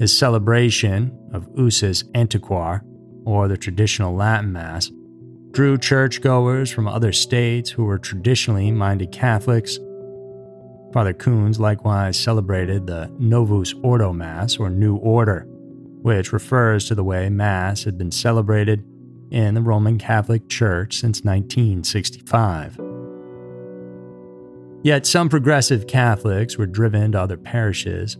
His 0.00 0.16
celebration 0.16 1.16
of 1.32 1.46
Usus 1.54 2.04
Antiquior, 2.14 2.80
or 3.24 3.48
the 3.48 3.56
traditional 3.56 4.14
Latin 4.14 4.52
Mass, 4.52 4.90
drew 5.52 5.78
churchgoers 5.78 6.70
from 6.70 6.88
other 6.88 7.12
states 7.12 7.70
who 7.70 7.84
were 7.84 7.98
traditionally 7.98 8.70
minded 8.70 9.12
Catholics. 9.12 9.78
Father 10.92 11.14
Kunz 11.14 11.58
likewise 11.58 12.18
celebrated 12.18 12.86
the 12.86 13.10
Novus 13.18 13.72
Ordo 13.82 14.12
Mass, 14.12 14.56
or 14.58 14.68
New 14.70 14.96
Order, 14.96 15.46
which 16.02 16.32
refers 16.32 16.86
to 16.88 16.94
the 16.94 17.04
way 17.04 17.28
Mass 17.28 17.84
had 17.84 17.96
been 17.96 18.10
celebrated 18.10 18.84
in 19.30 19.54
the 19.54 19.62
Roman 19.62 19.98
Catholic 19.98 20.48
Church 20.48 20.98
since 20.98 21.22
1965. 21.22 22.78
Yet 24.84 25.06
some 25.06 25.28
progressive 25.28 25.86
Catholics 25.86 26.58
were 26.58 26.66
driven 26.66 27.12
to 27.12 27.20
other 27.20 27.38
parishes 27.38 28.18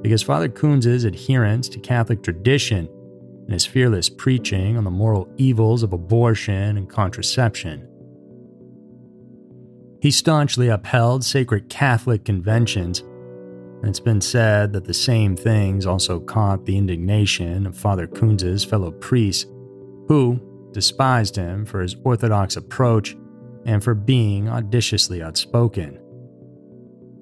because 0.00 0.22
Father 0.22 0.48
Kunz' 0.48 1.04
adherence 1.04 1.68
to 1.70 1.80
Catholic 1.80 2.22
tradition 2.22 2.88
and 3.44 3.52
his 3.52 3.66
fearless 3.66 4.08
preaching 4.08 4.76
on 4.76 4.84
the 4.84 4.90
moral 4.90 5.32
evils 5.36 5.82
of 5.82 5.92
abortion 5.92 6.76
and 6.76 6.88
contraception. 6.88 7.88
He 10.00 10.10
staunchly 10.10 10.68
upheld 10.68 11.24
sacred 11.24 11.68
Catholic 11.68 12.24
conventions 12.24 13.02
and 13.84 13.90
it's 13.90 14.00
been 14.00 14.22
said 14.22 14.72
that 14.72 14.86
the 14.86 14.94
same 14.94 15.36
things 15.36 15.84
also 15.84 16.18
caught 16.18 16.64
the 16.64 16.78
indignation 16.78 17.66
of 17.66 17.76
Father 17.76 18.06
Kunz' 18.06 18.64
fellow 18.64 18.90
priests, 18.92 19.44
who 20.08 20.40
despised 20.72 21.36
him 21.36 21.66
for 21.66 21.82
his 21.82 21.94
orthodox 22.02 22.56
approach 22.56 23.14
and 23.66 23.84
for 23.84 23.94
being 23.94 24.48
audaciously 24.48 25.22
outspoken. 25.22 26.00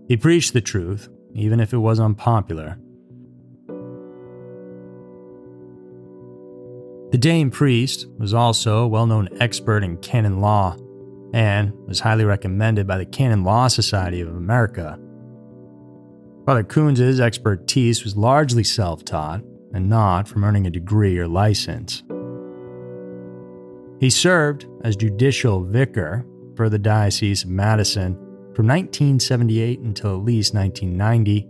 He 0.07 0.17
preached 0.17 0.52
the 0.52 0.61
truth, 0.61 1.09
even 1.35 1.59
if 1.59 1.73
it 1.73 1.79
was 1.79 1.99
unpopular. 1.99 2.79
Dane 7.23 7.52
priest 7.52 8.09
was 8.19 8.35
also 8.35 8.79
a 8.79 8.88
well 8.88 9.07
known 9.07 9.29
expert 9.38 9.85
in 9.85 9.97
canon 9.99 10.41
law 10.41 10.76
and 11.33 11.73
was 11.87 12.00
highly 12.00 12.25
recommended 12.25 12.85
by 12.85 12.99
the 12.99 13.07
Canon 13.07 13.45
Law 13.45 13.69
Society 13.69 14.21
of 14.21 14.29
America. 14.35 14.99
Father 16.45 16.64
Kunz' 16.64 17.21
expertise 17.21 18.02
was 18.02 18.17
largely 18.17 18.64
self 18.64 19.05
taught 19.05 19.41
and 19.73 19.88
not 19.88 20.26
from 20.26 20.43
earning 20.43 20.67
a 20.67 20.71
degree 20.71 21.17
or 21.17 21.29
license. 21.29 22.02
He 24.00 24.11
served 24.11 24.67
as 24.83 24.97
judicial 24.97 25.62
vicar 25.62 26.26
for 26.57 26.69
the 26.69 26.79
Diocese 26.81 27.45
of 27.45 27.50
Madison 27.50 28.14
from 28.52 28.67
1978 28.67 29.79
until 29.79 30.17
at 30.17 30.25
least 30.25 30.54
1990, 30.54 31.43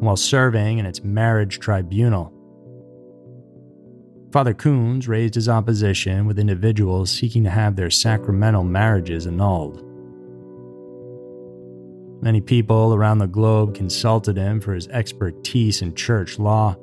while 0.00 0.16
serving 0.16 0.76
in 0.76 0.84
its 0.84 1.02
marriage 1.02 1.60
tribunal. 1.60 2.35
Father 4.36 4.52
Kunz 4.52 5.08
raised 5.08 5.34
his 5.34 5.48
opposition 5.48 6.26
with 6.26 6.38
individuals 6.38 7.10
seeking 7.10 7.42
to 7.44 7.48
have 7.48 7.74
their 7.74 7.88
sacramental 7.88 8.64
marriages 8.64 9.26
annulled. 9.26 9.82
Many 12.22 12.42
people 12.42 12.92
around 12.92 13.16
the 13.16 13.28
globe 13.28 13.74
consulted 13.74 14.36
him 14.36 14.60
for 14.60 14.74
his 14.74 14.88
expertise 14.88 15.80
in 15.80 15.94
church 15.94 16.38
law, 16.38 16.76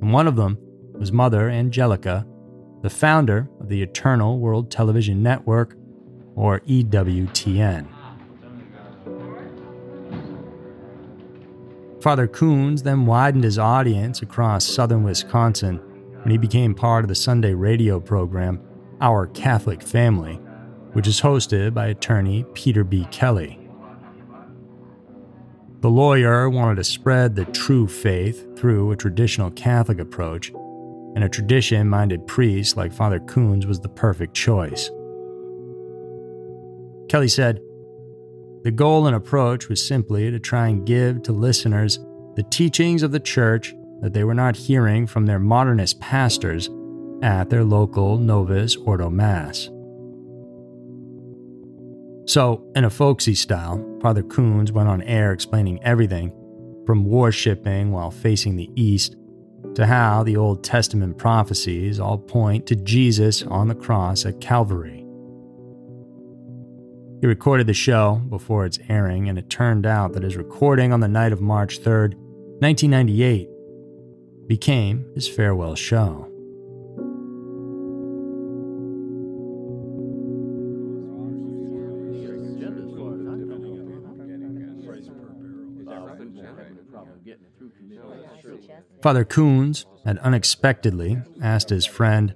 and 0.00 0.10
one 0.10 0.26
of 0.26 0.36
them 0.36 0.56
was 0.94 1.12
Mother 1.12 1.50
Angelica, 1.50 2.26
the 2.80 2.88
founder 2.88 3.50
of 3.60 3.68
the 3.68 3.82
Eternal 3.82 4.38
World 4.38 4.70
Television 4.70 5.22
Network, 5.22 5.76
or 6.34 6.60
EWTN. 6.60 7.88
Father 12.00 12.26
Kunz 12.26 12.84
then 12.84 13.04
widened 13.04 13.44
his 13.44 13.58
audience 13.58 14.22
across 14.22 14.64
southern 14.64 15.02
Wisconsin 15.02 15.78
when 16.26 16.32
he 16.32 16.38
became 16.38 16.74
part 16.74 17.04
of 17.04 17.08
the 17.08 17.14
Sunday 17.14 17.54
radio 17.54 18.00
program 18.00 18.60
Our 19.00 19.28
Catholic 19.28 19.80
Family, 19.80 20.40
which 20.92 21.06
is 21.06 21.20
hosted 21.20 21.72
by 21.72 21.86
attorney 21.86 22.44
Peter 22.52 22.82
B. 22.82 23.06
Kelly. 23.12 23.60
The 25.82 25.88
lawyer 25.88 26.50
wanted 26.50 26.78
to 26.78 26.82
spread 26.82 27.36
the 27.36 27.44
true 27.44 27.86
faith 27.86 28.58
through 28.58 28.90
a 28.90 28.96
traditional 28.96 29.52
Catholic 29.52 30.00
approach, 30.00 30.50
and 31.14 31.22
a 31.22 31.28
tradition 31.28 31.88
minded 31.88 32.26
priest 32.26 32.76
like 32.76 32.92
Father 32.92 33.20
Kunz 33.20 33.64
was 33.64 33.78
the 33.78 33.88
perfect 33.88 34.34
choice. 34.34 34.90
Kelly 37.08 37.28
said, 37.28 37.60
The 38.64 38.72
goal 38.72 39.06
and 39.06 39.14
approach 39.14 39.68
was 39.68 39.86
simply 39.86 40.32
to 40.32 40.40
try 40.40 40.66
and 40.66 40.84
give 40.84 41.22
to 41.22 41.30
listeners 41.30 42.00
the 42.34 42.42
teachings 42.42 43.04
of 43.04 43.12
the 43.12 43.20
church 43.20 43.76
that 44.00 44.12
they 44.12 44.24
were 44.24 44.34
not 44.34 44.56
hearing 44.56 45.06
from 45.06 45.26
their 45.26 45.38
modernist 45.38 46.00
pastors 46.00 46.70
at 47.22 47.50
their 47.50 47.64
local 47.64 48.18
Novus 48.18 48.76
Ordo 48.76 49.10
Mass. 49.10 49.70
So, 52.26 52.68
in 52.74 52.84
a 52.84 52.90
folksy 52.90 53.34
style, 53.34 53.98
Father 54.02 54.22
Kunz 54.22 54.72
went 54.72 54.88
on 54.88 55.02
air 55.02 55.32
explaining 55.32 55.82
everything 55.82 56.32
from 56.84 57.04
worshipping 57.04 57.92
while 57.92 58.10
facing 58.10 58.56
the 58.56 58.70
east 58.74 59.16
to 59.74 59.86
how 59.86 60.22
the 60.22 60.36
Old 60.36 60.64
Testament 60.64 61.18
prophecies 61.18 62.00
all 62.00 62.18
point 62.18 62.66
to 62.66 62.76
Jesus 62.76 63.42
on 63.42 63.68
the 63.68 63.74
cross 63.74 64.26
at 64.26 64.40
Calvary. 64.40 65.04
He 67.20 67.26
recorded 67.26 67.66
the 67.66 67.74
show 67.74 68.20
before 68.28 68.66
its 68.66 68.78
airing, 68.88 69.28
and 69.28 69.38
it 69.38 69.48
turned 69.48 69.86
out 69.86 70.12
that 70.12 70.22
his 70.22 70.36
recording 70.36 70.92
on 70.92 71.00
the 71.00 71.08
night 71.08 71.32
of 71.32 71.40
March 71.40 71.80
3rd, 71.80 72.14
1998, 72.60 73.48
became 74.46 75.04
his 75.14 75.28
farewell 75.28 75.74
show. 75.74 76.30
Father 89.02 89.24
Kunz 89.24 89.84
had 90.04 90.18
unexpectedly 90.18 91.22
asked 91.40 91.70
his 91.70 91.86
friend, 91.86 92.34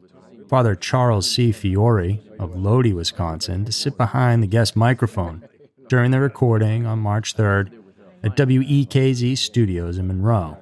Father 0.49 0.75
Charles 0.75 1.31
C. 1.31 1.53
Fiore 1.53 2.21
of 2.39 2.55
Lodi, 2.55 2.93
Wisconsin, 2.93 3.65
to 3.65 3.73
sit 3.73 3.97
behind 3.97 4.43
the 4.43 4.47
guest 4.47 4.77
microphone 4.77 5.49
during 5.89 6.11
the 6.11 6.21
recording 6.21 6.87
on 6.87 6.99
March 7.01 7.37
3rd 7.37 7.73
at 8.23 8.37
WEKZ 8.37 9.37
Studios 9.39 9.99
in 9.99 10.07
Monroe. 10.07 10.59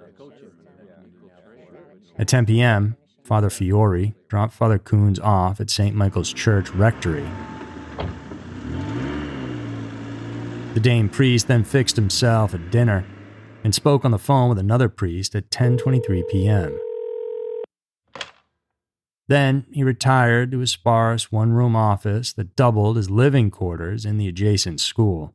At 2.19 2.27
10 2.27 2.47
p.m., 2.47 2.97
Father 3.23 3.49
Fiore 3.49 4.15
dropped 4.29 4.53
Father 4.53 4.79
Kunz 4.79 5.23
off 5.23 5.61
at 5.61 5.71
St. 5.71 5.95
Michael's 5.95 6.33
Church 6.33 6.71
Rectory. 6.71 7.29
The 10.75 10.81
Dane 10.81 11.09
priest 11.09 11.47
then 11.47 11.63
fixed 11.63 11.97
himself 11.97 12.55
at 12.55 12.71
dinner 12.71 13.07
and 13.63 13.75
spoke 13.75 14.05
on 14.05 14.11
the 14.11 14.19
phone 14.19 14.49
with 14.49 14.59
another 14.59 14.89
priest 14.89 15.35
at 15.35 15.51
10:23 15.51 16.29
p.m. 16.29 16.79
Then 19.29 19.67
he 19.71 19.85
retired 19.85 20.51
to 20.53 20.63
a 20.63 20.67
sparse 20.67 21.31
one-room 21.31 21.77
office 21.77 22.33
that 22.33 22.57
doubled 22.57 22.97
as 22.97 23.11
living 23.11 23.51
quarters 23.51 24.05
in 24.05 24.17
the 24.17 24.27
adjacent 24.27 24.81
school. 24.81 25.35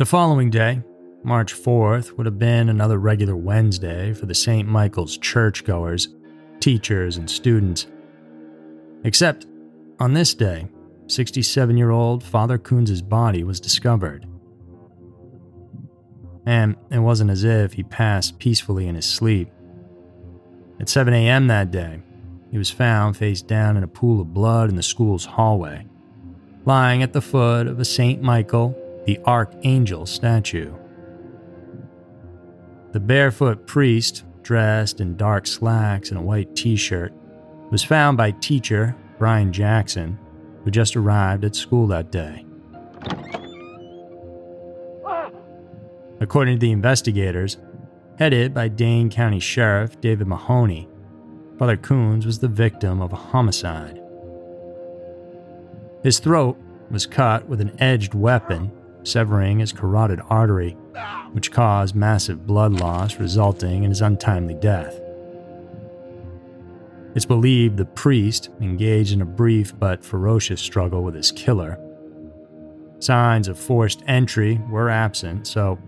The 0.00 0.06
following 0.06 0.48
day, 0.48 0.82
March 1.22 1.52
4th, 1.52 2.16
would 2.16 2.24
have 2.24 2.38
been 2.38 2.70
another 2.70 2.96
regular 2.98 3.36
Wednesday 3.36 4.14
for 4.14 4.24
the 4.24 4.34
St. 4.34 4.66
Michael's 4.66 5.18
churchgoers, 5.18 6.08
teachers, 6.58 7.18
and 7.18 7.28
students. 7.28 7.86
Except 9.04 9.44
on 9.98 10.14
this 10.14 10.32
day, 10.32 10.68
67 11.08 11.76
year 11.76 11.90
old 11.90 12.24
Father 12.24 12.56
Kunz' 12.56 13.06
body 13.06 13.44
was 13.44 13.60
discovered. 13.60 14.26
and 16.46 16.76
it 16.90 17.00
wasn't 17.00 17.30
as 17.30 17.44
if 17.44 17.74
he 17.74 17.82
passed 17.82 18.38
peacefully 18.38 18.88
in 18.88 18.94
his 18.94 19.04
sleep. 19.04 19.50
At 20.80 20.88
7 20.88 21.12
a.m. 21.12 21.46
that 21.48 21.70
day, 21.70 22.00
he 22.50 22.56
was 22.56 22.70
found 22.70 23.18
face 23.18 23.42
down 23.42 23.76
in 23.76 23.82
a 23.82 23.86
pool 23.86 24.22
of 24.22 24.32
blood 24.32 24.70
in 24.70 24.76
the 24.76 24.82
school's 24.82 25.26
hallway, 25.26 25.86
lying 26.64 27.02
at 27.02 27.12
the 27.12 27.20
foot 27.20 27.66
of 27.66 27.78
a 27.78 27.84
St. 27.84 28.22
Michael 28.22 28.74
the 29.06 29.18
Archangel 29.24 30.06
statue. 30.06 30.74
The 32.92 33.00
barefoot 33.00 33.66
priest, 33.66 34.24
dressed 34.42 35.00
in 35.00 35.16
dark 35.16 35.46
slacks 35.46 36.10
and 36.10 36.18
a 36.18 36.22
white 36.22 36.54
t 36.56 36.76
shirt, 36.76 37.12
was 37.70 37.84
found 37.84 38.16
by 38.16 38.32
teacher 38.32 38.96
Brian 39.18 39.52
Jackson, 39.52 40.18
who 40.64 40.70
just 40.70 40.96
arrived 40.96 41.44
at 41.44 41.54
school 41.54 41.86
that 41.86 42.10
day. 42.10 42.44
According 46.20 46.56
to 46.56 46.60
the 46.60 46.72
investigators, 46.72 47.56
headed 48.18 48.52
by 48.52 48.68
Dane 48.68 49.08
County 49.08 49.40
Sheriff 49.40 50.00
David 50.00 50.26
Mahoney, 50.26 50.88
Father 51.58 51.76
Kunz 51.76 52.26
was 52.26 52.38
the 52.38 52.48
victim 52.48 53.00
of 53.00 53.12
a 53.12 53.16
homicide. 53.16 54.02
His 56.02 56.18
throat 56.18 56.58
was 56.90 57.06
cut 57.06 57.48
with 57.48 57.60
an 57.60 57.76
edged 57.78 58.14
weapon, 58.14 58.72
severing 59.02 59.58
his 59.58 59.72
carotid 59.72 60.20
artery, 60.28 60.76
which 61.32 61.52
caused 61.52 61.94
massive 61.94 62.46
blood 62.46 62.72
loss, 62.72 63.16
resulting 63.16 63.84
in 63.84 63.90
his 63.90 64.00
untimely 64.00 64.54
death. 64.54 65.00
It's 67.14 67.24
believed 67.24 67.76
the 67.76 67.84
priest 67.84 68.50
engaged 68.60 69.12
in 69.12 69.20
a 69.20 69.26
brief 69.26 69.76
but 69.78 70.04
ferocious 70.04 70.60
struggle 70.60 71.02
with 71.02 71.14
his 71.14 71.32
killer. 71.32 71.78
Signs 73.00 73.48
of 73.48 73.58
forced 73.58 74.02
entry 74.06 74.60
were 74.68 74.90
absent, 74.90 75.46
so 75.46 75.78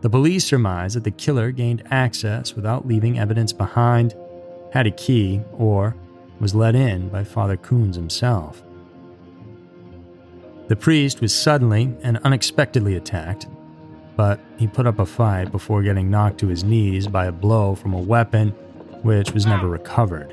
the 0.00 0.10
police 0.10 0.44
surmise 0.44 0.94
that 0.94 1.02
the 1.02 1.10
killer 1.10 1.50
gained 1.50 1.82
access 1.90 2.54
without 2.54 2.86
leaving 2.86 3.18
evidence 3.18 3.52
behind, 3.52 4.14
had 4.72 4.86
a 4.86 4.92
key, 4.92 5.40
or 5.52 5.96
was 6.38 6.54
let 6.54 6.76
in 6.76 7.08
by 7.08 7.24
Father 7.24 7.56
Kunz 7.56 7.96
himself. 7.96 8.62
The 10.68 10.76
priest 10.76 11.20
was 11.20 11.34
suddenly 11.34 11.96
and 12.02 12.18
unexpectedly 12.18 12.94
attacked, 12.94 13.46
but 14.16 14.38
he 14.58 14.66
put 14.66 14.86
up 14.86 14.98
a 14.98 15.06
fight 15.06 15.50
before 15.50 15.82
getting 15.82 16.10
knocked 16.10 16.38
to 16.40 16.48
his 16.48 16.64
knees 16.64 17.06
by 17.06 17.26
a 17.26 17.32
blow 17.32 17.74
from 17.74 17.94
a 17.94 18.00
weapon 18.00 18.50
which 19.02 19.32
was 19.32 19.46
never 19.46 19.68
recovered. 19.68 20.32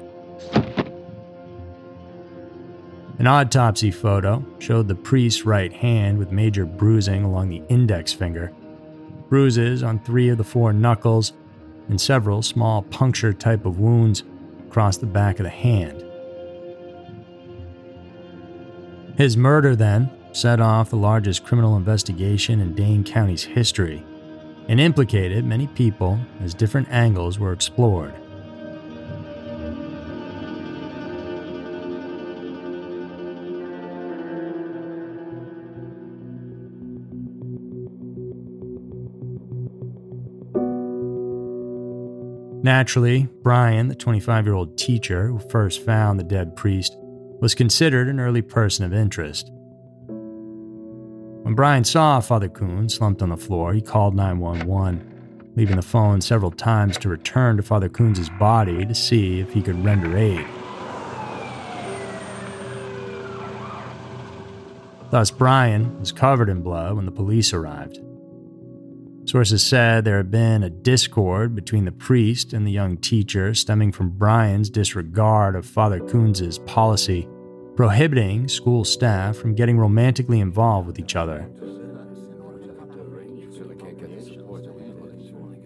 An 3.17 3.27
autopsy 3.27 3.91
photo 3.91 4.45
showed 4.59 4.87
the 4.87 4.95
priest's 4.95 5.45
right 5.45 5.71
hand 5.71 6.17
with 6.17 6.31
major 6.31 6.65
bruising 6.65 7.23
along 7.23 7.49
the 7.49 7.63
index 7.69 8.11
finger 8.11 8.51
bruises 9.29 9.83
on 9.83 9.99
three 9.99 10.29
of 10.29 10.37
the 10.37 10.43
four 10.43 10.73
knuckles, 10.73 11.33
and 11.89 11.99
several 11.99 12.41
small 12.41 12.81
puncture 12.83 13.33
type 13.33 13.65
of 13.65 13.79
wounds 13.79 14.23
across 14.67 14.97
the 14.97 15.05
back 15.05 15.39
of 15.39 15.43
the 15.43 15.49
hand. 15.49 16.03
His 19.17 19.37
murder, 19.37 19.75
then, 19.75 20.09
set 20.35 20.59
off 20.59 20.89
the 20.89 20.97
largest 20.97 21.45
criminal 21.45 21.77
investigation 21.77 22.59
in 22.59 22.75
Dane 22.75 23.05
County's 23.05 23.43
history 23.43 24.03
and 24.67 24.81
implicated 24.81 25.45
many 25.45 25.67
people 25.67 26.19
as 26.41 26.53
different 26.53 26.89
angles 26.89 27.39
were 27.39 27.53
explored. 27.53 28.13
Naturally, 42.61 43.29
Brian, 43.41 43.87
the 43.87 43.95
25 43.95 44.45
year 44.45 44.55
old 44.55 44.77
teacher 44.77 45.27
who 45.27 45.39
first 45.39 45.85
found 45.85 46.19
the 46.19 46.23
dead 46.23 46.57
priest, 46.57 46.97
was 47.39 47.55
considered 47.55 48.09
an 48.09 48.19
early 48.19 48.41
person 48.41 48.83
of 48.83 48.93
interest. 48.93 49.49
When 51.45 51.53
Brian 51.53 51.83
saw 51.83 52.21
Father 52.21 52.49
Kunz 52.49 52.93
slumped 52.93 53.21
on 53.21 53.29
the 53.29 53.37
floor, 53.37 53.71
he 53.71 53.79
called 53.79 54.15
911, 54.15 55.51
leaving 55.55 55.75
the 55.75 55.83
phone 55.83 56.19
several 56.19 56.49
times 56.49 56.97
to 56.97 57.07
return 57.07 57.57
to 57.57 57.61
Father 57.61 57.87
Kunz' 57.87 58.35
body 58.39 58.83
to 58.83 58.95
see 58.95 59.41
if 59.41 59.53
he 59.53 59.61
could 59.61 59.85
render 59.85 60.17
aid. 60.17 60.43
Thus, 65.11 65.29
Brian 65.29 65.99
was 65.99 66.11
covered 66.11 66.49
in 66.49 66.63
blood 66.63 66.95
when 66.95 67.05
the 67.05 67.11
police 67.11 67.53
arrived. 67.53 67.99
Sources 69.25 69.61
said 69.63 70.03
there 70.03 70.17
had 70.17 70.31
been 70.31 70.63
a 70.63 70.71
discord 70.71 71.53
between 71.53 71.85
the 71.85 71.91
priest 71.91 72.53
and 72.53 72.65
the 72.65 72.71
young 72.71 72.97
teacher 72.97 73.53
stemming 73.53 73.91
from 73.91 74.09
Brian's 74.09 74.71
disregard 74.71 75.55
of 75.55 75.67
Father 75.67 75.99
Kunz' 75.99 76.57
policy 76.65 77.27
prohibiting 77.75 78.47
school 78.47 78.83
staff 78.83 79.35
from 79.35 79.55
getting 79.55 79.77
romantically 79.77 80.39
involved 80.39 80.87
with 80.87 80.99
each 80.99 81.15
other. 81.15 81.49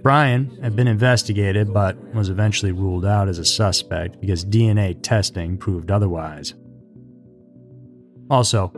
Brian 0.02 0.58
had 0.62 0.76
been 0.76 0.88
investigated 0.88 1.74
but 1.74 1.98
was 2.14 2.30
eventually 2.30 2.72
ruled 2.72 3.06
out 3.06 3.28
as 3.28 3.38
a 3.38 3.46
suspect 3.46 4.20
because 4.22 4.46
DNA 4.46 4.98
testing 5.02 5.58
proved 5.58 5.92
otherwise. 5.92 6.54
Also, 8.30 8.72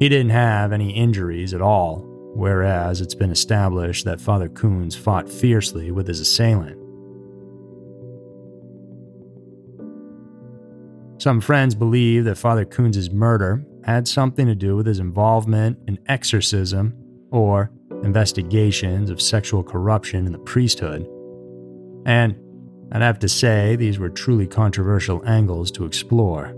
he 0.00 0.08
didn't 0.08 0.30
have 0.30 0.72
any 0.72 0.90
injuries 0.90 1.54
at 1.54 1.62
all 1.62 2.10
whereas 2.34 3.00
it's 3.00 3.14
been 3.14 3.30
established 3.30 4.04
that 4.04 4.20
Father 4.20 4.48
Kunz 4.48 4.96
fought 4.96 5.30
fiercely 5.30 5.90
with 5.90 6.08
his 6.08 6.20
assailant. 6.20 6.78
Some 11.24 11.40
friends 11.40 11.74
believe 11.74 12.26
that 12.26 12.36
Father 12.36 12.66
Kunz' 12.66 13.10
murder 13.10 13.64
had 13.84 14.06
something 14.06 14.46
to 14.46 14.54
do 14.54 14.76
with 14.76 14.84
his 14.84 14.98
involvement 14.98 15.78
in 15.88 15.98
exorcism 16.04 16.94
or 17.30 17.70
investigations 18.02 19.08
of 19.08 19.22
sexual 19.22 19.62
corruption 19.62 20.26
in 20.26 20.32
the 20.32 20.38
priesthood. 20.38 21.08
And 22.04 22.36
I'd 22.92 23.00
have 23.00 23.20
to 23.20 23.28
say 23.30 23.74
these 23.74 23.98
were 23.98 24.10
truly 24.10 24.46
controversial 24.46 25.26
angles 25.26 25.70
to 25.70 25.86
explore. 25.86 26.54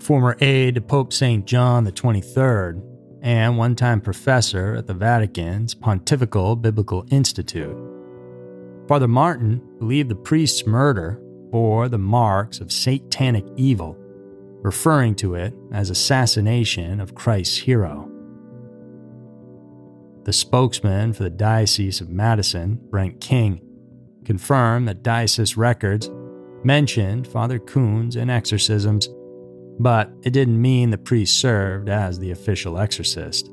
Former 0.00 0.36
aide 0.42 0.74
to 0.74 0.82
Pope 0.82 1.14
St. 1.14 1.46
John 1.46 1.86
23rd 1.86 2.82
and 3.22 3.56
one 3.56 3.74
time 3.74 4.02
professor 4.02 4.74
at 4.74 4.86
the 4.86 4.92
Vatican's 4.92 5.72
Pontifical 5.72 6.56
Biblical 6.56 7.06
Institute. 7.10 7.78
Father 8.88 9.08
Martin 9.08 9.62
believed 9.78 10.10
the 10.10 10.14
priest's 10.14 10.66
murder 10.66 11.18
bore 11.52 11.88
the 11.88 11.98
marks 11.98 12.58
of 12.58 12.72
satanic 12.72 13.44
evil, 13.56 13.96
referring 14.62 15.14
to 15.14 15.36
it 15.36 15.54
as 15.72 15.90
assassination 15.90 17.00
of 17.00 17.14
Christ's 17.14 17.58
hero. 17.58 18.10
The 20.24 20.32
spokesman 20.32 21.12
for 21.12 21.22
the 21.22 21.30
Diocese 21.30 22.00
of 22.00 22.08
Madison, 22.08 22.80
Brent 22.90 23.20
King, 23.20 23.60
confirmed 24.24 24.88
that 24.88 25.04
diocese 25.04 25.56
records 25.56 26.10
mentioned 26.64 27.28
Father 27.28 27.60
Kunz 27.60 28.16
in 28.16 28.30
exorcisms 28.30 29.08
but 29.78 30.10
it 30.22 30.30
didn't 30.30 30.60
mean 30.60 30.90
the 30.90 30.98
priest 30.98 31.38
served 31.38 31.88
as 31.88 32.18
the 32.18 32.30
official 32.30 32.78
exorcist. 32.78 33.50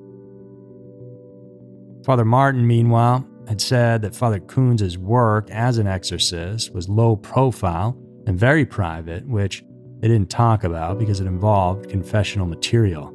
Father 2.06 2.26
Martin, 2.26 2.66
meanwhile, 2.66 3.28
had 3.50 3.60
said 3.60 4.04
that 4.04 4.16
Father 4.16 4.40
Kunz' 4.40 4.96
work 4.96 5.50
as 5.50 5.80
an 5.80 5.88
exorcist 5.88 6.72
was 6.72 6.88
low 6.88 7.16
profile 7.16 7.98
and 8.28 8.40
very 8.40 8.64
private, 8.64 9.28
which 9.28 9.66
they 10.00 10.08
didn't 10.08 10.30
talk 10.30 10.64
about 10.64 11.00
because 11.00 11.20
it 11.20 11.26
involved 11.26 11.90
confessional 11.90 12.46
material. 12.46 13.12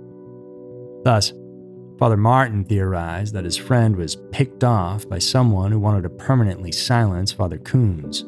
Thus, 1.05 1.33
Father 2.01 2.17
Martin 2.17 2.65
theorized 2.65 3.33
that 3.33 3.45
his 3.45 3.57
friend 3.57 3.95
was 3.95 4.17
picked 4.33 4.65
off 4.65 5.09
by 5.09 5.21
someone 5.21 5.71
who 5.71 5.79
wanted 5.79 6.03
to 6.03 6.11
permanently 6.11 6.73
silence 6.73 7.31
Father 7.31 7.59
Kunz. 7.59 8.25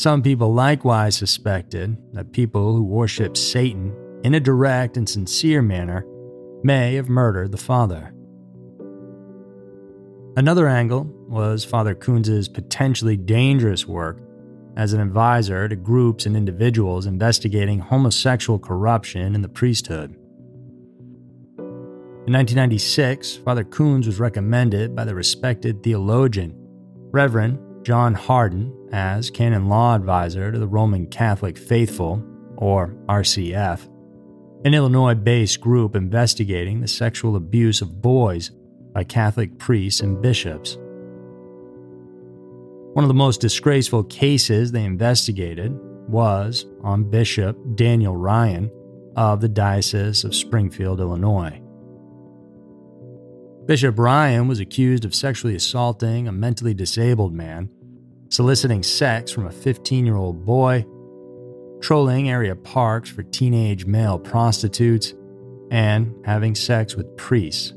Some 0.00 0.22
people 0.22 0.54
likewise 0.54 1.16
suspected 1.16 1.98
that 2.14 2.32
people 2.32 2.74
who 2.74 2.82
worship 2.82 3.36
Satan 3.36 3.94
in 4.24 4.32
a 4.32 4.40
direct 4.40 4.96
and 4.96 5.06
sincere 5.06 5.60
manner 5.60 6.06
may 6.62 6.94
have 6.94 7.08
murdered 7.08 7.52
the 7.52 7.58
father. 7.58 8.12
Another 10.36 10.68
angle 10.68 11.04
was 11.28 11.64
Father 11.64 11.94
Kunz' 11.94 12.52
potentially 12.52 13.16
dangerous 13.16 13.86
work 13.86 14.20
as 14.76 14.92
an 14.92 15.00
advisor 15.00 15.68
to 15.68 15.76
groups 15.76 16.26
and 16.26 16.36
individuals 16.36 17.06
investigating 17.06 17.78
homosexual 17.78 18.58
corruption 18.58 19.34
in 19.34 19.40
the 19.40 19.48
priesthood. 19.48 20.14
In 22.26 22.32
1996, 22.32 23.36
Father 23.36 23.64
Kunz 23.64 24.06
was 24.06 24.20
recommended 24.20 24.94
by 24.94 25.04
the 25.04 25.14
respected 25.14 25.82
theologian, 25.82 26.54
Reverend 27.12 27.84
John 27.86 28.14
Hardon, 28.14 28.72
as 28.92 29.30
canon 29.30 29.68
law 29.68 29.94
advisor 29.94 30.50
to 30.50 30.58
the 30.58 30.66
Roman 30.66 31.06
Catholic 31.06 31.56
Faithful, 31.56 32.22
or 32.56 32.88
RCF, 33.08 33.88
an 34.64 34.74
Illinois 34.74 35.14
based 35.14 35.60
group 35.60 35.94
investigating 35.94 36.80
the 36.80 36.88
sexual 36.88 37.36
abuse 37.36 37.80
of 37.82 38.00
boys 38.00 38.50
by 38.92 39.04
Catholic 39.04 39.58
priests 39.58 40.00
and 40.00 40.20
bishops. 40.20 40.78
One 42.94 43.04
of 43.04 43.08
the 43.08 43.14
most 43.14 43.40
disgraceful 43.40 44.04
cases 44.04 44.72
they 44.72 44.84
investigated 44.84 45.72
was 46.08 46.64
on 46.82 47.10
Bishop 47.10 47.58
Daniel 47.74 48.16
Ryan 48.16 48.70
of 49.16 49.40
the 49.40 49.48
Diocese 49.48 50.24
of 50.24 50.34
Springfield, 50.34 51.00
Illinois. 51.00 51.60
Bishop 53.66 53.98
Ryan 53.98 54.46
was 54.46 54.60
accused 54.60 55.04
of 55.04 55.14
sexually 55.14 55.56
assaulting 55.56 56.28
a 56.28 56.32
mentally 56.32 56.72
disabled 56.72 57.34
man, 57.34 57.68
soliciting 58.28 58.82
sex 58.82 59.32
from 59.32 59.46
a 59.46 59.52
15 59.52 60.06
year 60.06 60.16
old 60.16 60.44
boy, 60.44 60.86
trolling 61.80 62.28
area 62.28 62.56
parks 62.56 63.10
for 63.10 63.22
teenage 63.22 63.86
male 63.86 64.18
prostitutes, 64.18 65.14
and 65.70 66.14
having 66.24 66.54
sex 66.54 66.94
with 66.94 67.16
priests. 67.16 67.72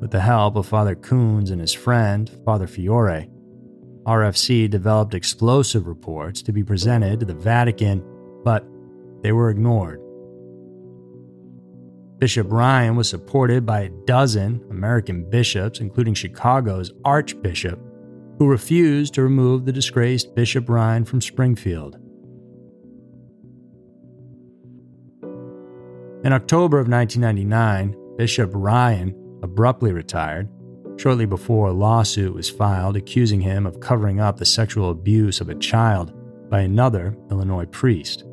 With 0.00 0.10
the 0.10 0.20
help 0.20 0.56
of 0.56 0.66
Father 0.66 0.94
Kunz 0.94 1.50
and 1.50 1.60
his 1.60 1.72
friend, 1.72 2.30
Father 2.44 2.66
Fiore, 2.66 3.28
RFC 4.04 4.70
developed 4.70 5.14
explosive 5.14 5.86
reports 5.86 6.42
to 6.42 6.52
be 6.52 6.62
presented 6.62 7.18
to 7.20 7.26
the 7.26 7.34
Vatican, 7.34 8.04
but 8.44 8.64
they 9.22 9.32
were 9.32 9.50
ignored. 9.50 10.00
Bishop 12.18 12.46
Ryan 12.50 12.96
was 12.96 13.08
supported 13.10 13.66
by 13.66 13.80
a 13.80 13.90
dozen 14.06 14.64
American 14.70 15.28
bishops, 15.28 15.80
including 15.80 16.14
Chicago's 16.14 16.92
Archbishop, 17.04 17.80
who 18.38 18.46
refused 18.46 19.14
to 19.14 19.22
remove 19.22 19.64
the 19.64 19.72
disgraced 19.72 20.34
Bishop 20.34 20.68
Ryan 20.68 21.04
from 21.04 21.20
Springfield. 21.20 21.98
In 26.24 26.32
October 26.32 26.78
of 26.78 26.88
1999, 26.88 28.16
Bishop 28.16 28.50
Ryan 28.52 29.14
abruptly 29.42 29.92
retired, 29.92 30.48
shortly 30.96 31.26
before 31.26 31.68
a 31.68 31.72
lawsuit 31.72 32.34
was 32.34 32.50
filed 32.50 32.96
accusing 32.96 33.40
him 33.40 33.66
of 33.66 33.80
covering 33.80 34.20
up 34.20 34.36
the 34.36 34.44
sexual 34.44 34.90
abuse 34.90 35.40
of 35.40 35.48
a 35.48 35.54
child 35.54 36.12
by 36.50 36.60
another 36.60 37.16
Illinois 37.30 37.66
priest. 37.66 38.24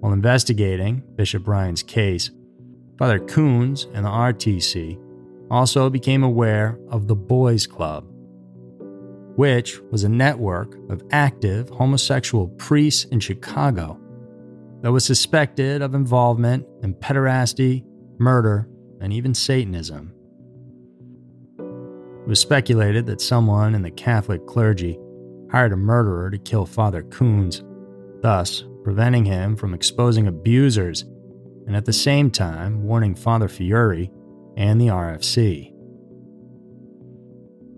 While 0.00 0.12
investigating 0.12 1.02
Bishop 1.14 1.46
Ryan's 1.46 1.82
case, 1.82 2.30
Father 2.98 3.18
Kunz 3.18 3.86
and 3.94 4.04
the 4.04 4.10
RTC 4.10 4.98
also 5.50 5.90
became 5.90 6.22
aware 6.22 6.78
of 6.88 7.08
the 7.08 7.16
Boys 7.16 7.66
Club, 7.66 8.06
which 9.36 9.80
was 9.90 10.04
a 10.04 10.08
network 10.08 10.76
of 10.90 11.02
active 11.10 11.68
homosexual 11.70 12.48
priests 12.48 13.04
in 13.04 13.20
Chicago 13.20 13.98
that 14.82 14.92
was 14.92 15.04
suspected 15.04 15.82
of 15.82 15.94
involvement 15.94 16.66
in 16.82 16.94
pederasty, 16.94 17.84
murder, 18.18 18.68
and 19.00 19.12
even 19.12 19.34
Satanism. 19.34 20.12
It 21.58 22.28
was 22.28 22.40
speculated 22.40 23.06
that 23.06 23.20
someone 23.20 23.74
in 23.74 23.82
the 23.82 23.90
Catholic 23.90 24.46
clergy 24.46 24.98
hired 25.50 25.72
a 25.72 25.76
murderer 25.76 26.30
to 26.30 26.38
kill 26.38 26.64
Father 26.64 27.02
Kunz, 27.02 27.62
thus 28.22 28.64
preventing 28.84 29.24
him 29.24 29.56
from 29.56 29.74
exposing 29.74 30.28
abusers, 30.28 31.02
and 31.66 31.76
at 31.76 31.84
the 31.84 31.92
same 31.92 32.30
time 32.30 32.84
warning 32.84 33.14
Father 33.14 33.48
Fiore 33.48 34.10
and 34.56 34.80
the 34.80 34.86
RFC. 34.86 35.72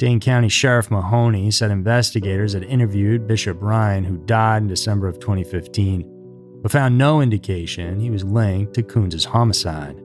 Dane 0.03 0.19
County 0.19 0.49
Sheriff 0.49 0.91
Mahoney 0.91 1.51
said 1.53 1.71
investigators 1.71 2.55
had 2.55 2.65
interviewed 2.65 3.29
Bishop 3.29 3.63
Ryan, 3.63 4.03
who 4.03 4.19
died 4.19 4.63
in 4.63 4.69
December 4.69 5.07
of 5.07 5.21
2015, 5.21 6.61
but 6.61 6.73
found 6.73 6.99
no 6.99 7.21
indication 7.21 8.01
he 8.01 8.11
was 8.11 8.25
linked 8.25 8.75
to 8.75 8.83
Kunz' 8.83 9.25
homicide. 9.25 9.97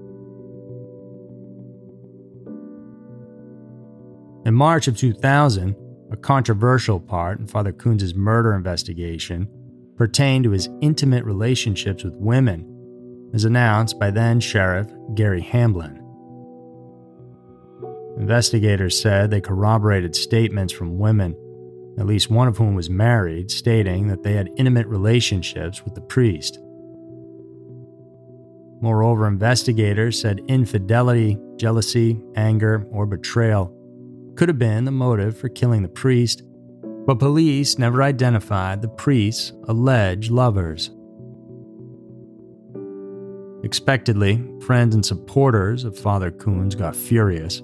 In 4.45 4.53
March 4.53 4.87
of 4.87 4.95
2000, 4.95 5.75
a 6.11 6.15
controversial 6.15 6.99
part 6.99 7.39
in 7.39 7.47
Father 7.47 7.73
Kunz' 7.73 8.15
murder 8.15 8.53
investigation 8.53 9.49
pertained 9.97 10.43
to 10.43 10.51
his 10.51 10.69
intimate 10.79 11.25
relationships 11.25 12.03
with 12.03 12.15
women, 12.15 13.31
as 13.33 13.45
announced 13.45 13.99
by 13.99 14.11
then 14.11 14.39
Sheriff 14.39 14.87
Gary 15.15 15.41
Hamblin. 15.41 16.06
Investigators 18.19 18.99
said 18.99 19.29
they 19.29 19.41
corroborated 19.41 20.15
statements 20.15 20.73
from 20.73 20.97
women, 20.97 21.35
at 21.99 22.05
least 22.05 22.29
one 22.29 22.47
of 22.47 22.57
whom 22.57 22.75
was 22.75 22.89
married, 22.89 23.51
stating 23.51 24.07
that 24.07 24.23
they 24.23 24.33
had 24.33 24.49
intimate 24.57 24.87
relationships 24.87 25.83
with 25.83 25.93
the 25.95 26.01
priest. 26.01 26.59
Moreover, 28.81 29.27
investigators 29.27 30.19
said 30.19 30.41
infidelity, 30.47 31.37
jealousy, 31.57 32.19
anger, 32.35 32.87
or 32.91 33.05
betrayal 33.05 33.73
could 34.35 34.49
have 34.49 34.59
been 34.59 34.85
the 34.85 34.91
motive 34.91 35.35
for 35.35 35.49
killing 35.49 35.81
the 35.81 35.87
priest, 35.87 36.43
but 37.07 37.17
police 37.19 37.79
never 37.79 38.03
identified 38.03 38.81
the 38.81 38.87
priest's 38.87 39.51
alleged 39.67 40.29
lovers. 40.29 40.91
Expectedly, 43.63 44.43
friends 44.61 44.93
and 44.93 45.03
supporters 45.03 45.83
of 45.83 45.97
Father 45.97 46.29
Kunz 46.29 46.77
got 46.77 46.95
furious, 46.95 47.63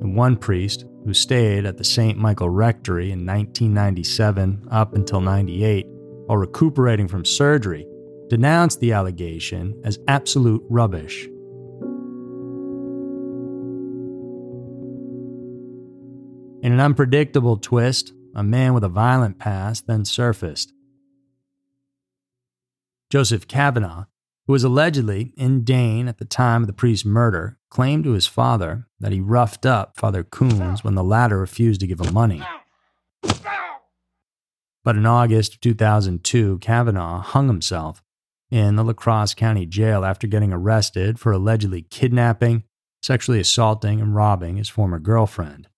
and 0.00 0.16
one 0.16 0.36
priest, 0.36 0.84
who 1.04 1.14
stayed 1.14 1.64
at 1.64 1.78
the 1.78 1.84
St. 1.84 2.18
Michael 2.18 2.50
Rectory 2.50 3.12
in 3.12 3.24
1997 3.26 4.68
up 4.70 4.94
until 4.94 5.20
98 5.20 5.86
while 6.26 6.38
recuperating 6.38 7.08
from 7.08 7.24
surgery, 7.24 7.86
denounced 8.28 8.80
the 8.80 8.92
allegation 8.92 9.80
as 9.84 9.98
absolute 10.06 10.62
rubbish. 10.68 11.26
In 16.62 16.72
an 16.72 16.80
unpredictable 16.80 17.56
twist, 17.56 18.12
a 18.34 18.44
man 18.44 18.74
with 18.74 18.84
a 18.84 18.88
violent 18.88 19.38
past 19.38 19.86
then 19.86 20.04
surfaced. 20.04 20.72
Joseph 23.10 23.48
Kavanaugh, 23.48 24.04
who 24.50 24.52
was 24.52 24.64
allegedly 24.64 25.32
in 25.36 25.62
Dane 25.62 26.08
at 26.08 26.18
the 26.18 26.24
time 26.24 26.64
of 26.64 26.66
the 26.66 26.72
priest's 26.72 27.06
murder, 27.06 27.56
claimed 27.70 28.02
to 28.02 28.14
his 28.14 28.26
father 28.26 28.88
that 28.98 29.12
he 29.12 29.20
roughed 29.20 29.64
up 29.64 29.96
Father 29.96 30.24
Kunz 30.24 30.82
when 30.82 30.96
the 30.96 31.04
latter 31.04 31.38
refused 31.38 31.80
to 31.82 31.86
give 31.86 32.00
him 32.00 32.12
money. 32.12 32.42
But 34.82 34.96
in 34.96 35.06
August 35.06 35.54
of 35.54 35.60
2002, 35.60 36.58
Kavanaugh 36.58 37.20
hung 37.20 37.46
himself 37.46 38.02
in 38.50 38.74
the 38.74 38.82
La 38.82 38.92
Crosse 38.92 39.34
County 39.34 39.66
Jail 39.66 40.04
after 40.04 40.26
getting 40.26 40.52
arrested 40.52 41.20
for 41.20 41.30
allegedly 41.30 41.82
kidnapping, 41.82 42.64
sexually 43.00 43.38
assaulting, 43.38 44.00
and 44.00 44.16
robbing 44.16 44.56
his 44.56 44.68
former 44.68 44.98
girlfriend. 44.98 45.68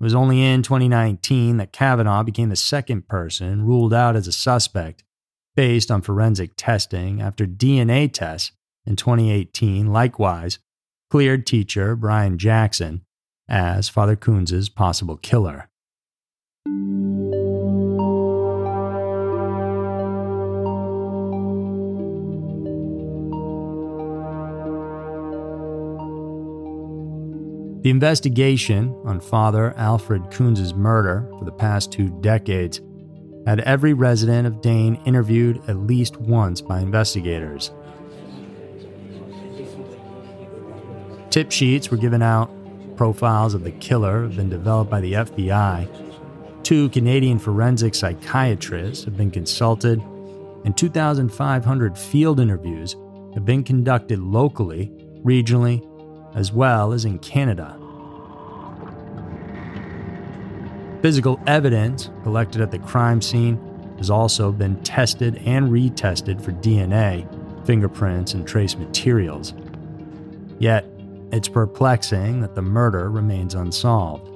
It 0.00 0.04
was 0.04 0.14
only 0.14 0.42
in 0.42 0.62
2019 0.62 1.58
that 1.58 1.74
Kavanaugh 1.74 2.22
became 2.22 2.48
the 2.48 2.56
second 2.56 3.08
person 3.08 3.66
ruled 3.66 3.92
out 3.92 4.16
as 4.16 4.26
a 4.26 4.32
suspect 4.32 5.02
based 5.56 5.90
on 5.90 6.02
forensic 6.02 6.52
testing 6.56 7.20
after 7.20 7.46
DNA 7.46 8.12
tests 8.12 8.52
in 8.84 8.94
2018 8.94 9.92
likewise 9.92 10.58
cleared 11.10 11.46
teacher 11.46 11.96
Brian 11.96 12.38
Jackson 12.38 13.02
as 13.48 13.88
Father 13.88 14.16
Kunz' 14.16 14.72
possible 14.72 15.16
killer. 15.16 15.68
The 27.82 27.90
investigation 27.90 29.00
on 29.04 29.20
Father 29.20 29.72
Alfred 29.76 30.22
Kunz' 30.32 30.74
murder 30.74 31.28
for 31.38 31.44
the 31.44 31.52
past 31.52 31.92
two 31.92 32.08
decades 32.20 32.80
had 33.46 33.60
every 33.60 33.94
resident 33.94 34.46
of 34.46 34.60
Dane 34.60 35.00
interviewed 35.06 35.62
at 35.68 35.76
least 35.76 36.16
once 36.16 36.60
by 36.60 36.80
investigators. 36.80 37.70
Tip 41.30 41.52
sheets 41.52 41.90
were 41.90 41.96
given 41.96 42.22
out, 42.22 42.50
profiles 42.96 43.54
of 43.54 43.62
the 43.62 43.70
killer 43.72 44.22
have 44.22 44.36
been 44.36 44.50
developed 44.50 44.90
by 44.90 45.00
the 45.00 45.12
FBI, 45.12 45.86
two 46.62 46.88
Canadian 46.88 47.38
forensic 47.38 47.94
psychiatrists 47.94 49.04
have 49.04 49.16
been 49.16 49.30
consulted, 49.30 50.00
and 50.64 50.76
2,500 50.76 51.96
field 51.96 52.40
interviews 52.40 52.96
have 53.34 53.44
been 53.44 53.62
conducted 53.62 54.18
locally, 54.18 54.90
regionally, 55.24 55.86
as 56.34 56.52
well 56.52 56.92
as 56.92 57.04
in 57.04 57.20
Canada. 57.20 57.78
Physical 61.02 61.40
evidence 61.46 62.10
collected 62.22 62.60
at 62.60 62.70
the 62.70 62.78
crime 62.78 63.20
scene 63.20 63.60
has 63.98 64.10
also 64.10 64.50
been 64.52 64.82
tested 64.82 65.36
and 65.44 65.70
retested 65.70 66.40
for 66.40 66.52
DNA, 66.52 67.26
fingerprints, 67.66 68.34
and 68.34 68.46
trace 68.46 68.76
materials. 68.76 69.54
Yet, 70.58 70.86
it's 71.32 71.48
perplexing 71.48 72.40
that 72.40 72.54
the 72.54 72.62
murder 72.62 73.10
remains 73.10 73.54
unsolved. 73.54 74.32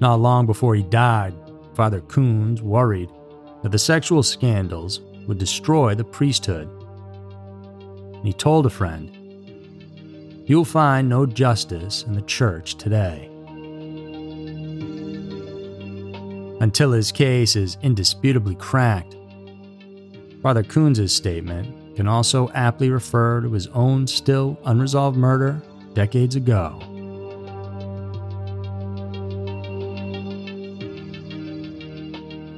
Not 0.00 0.20
long 0.20 0.46
before 0.46 0.74
he 0.74 0.82
died, 0.82 1.34
Father 1.74 2.00
Kunz 2.00 2.60
worried 2.60 3.10
that 3.62 3.72
the 3.72 3.78
sexual 3.78 4.22
scandals 4.22 5.00
would 5.26 5.38
destroy 5.38 5.94
the 5.94 6.04
priesthood. 6.04 6.68
And 8.14 8.26
he 8.26 8.32
told 8.32 8.66
a 8.66 8.70
friend, 8.70 9.10
You'll 10.46 10.66
find 10.66 11.08
no 11.08 11.24
justice 11.24 12.02
in 12.02 12.12
the 12.12 12.22
church 12.22 12.74
today. 12.74 13.30
Until 16.64 16.92
his 16.92 17.12
case 17.12 17.56
is 17.56 17.76
indisputably 17.82 18.54
cracked, 18.54 19.18
Father 20.40 20.62
Kunz' 20.62 21.10
statement 21.10 21.94
can 21.94 22.08
also 22.08 22.50
aptly 22.54 22.88
refer 22.88 23.42
to 23.42 23.52
his 23.52 23.66
own 23.66 24.06
still 24.06 24.58
unresolved 24.64 25.14
murder 25.14 25.60
decades 25.92 26.36
ago. 26.36 26.80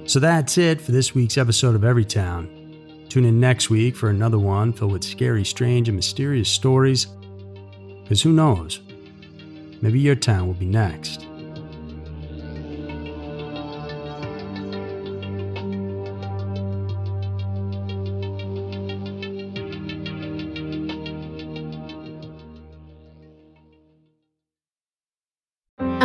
So 0.07 0.21
that's 0.21 0.57
it 0.57 0.81
for 0.81 0.93
this 0.93 1.13
week's 1.13 1.37
episode 1.37 1.75
of 1.75 1.81
Everytown. 1.81 3.09
Tune 3.09 3.25
in 3.25 3.41
next 3.41 3.71
week 3.71 3.97
for 3.97 4.09
another 4.09 4.39
one 4.39 4.73
filled 4.73 4.93
with 4.93 5.03
scary, 5.03 5.45
strange, 5.45 5.89
and 5.89 5.97
mysterious 5.97 6.49
stories. 6.49 7.09
Because 8.05 8.23
who 8.23 8.33
knows? 8.33 8.79
Maybe 9.83 9.99
your 9.99 10.15
town 10.15 10.47
will 10.47 10.55
be 10.55 10.67
next. 10.67 11.27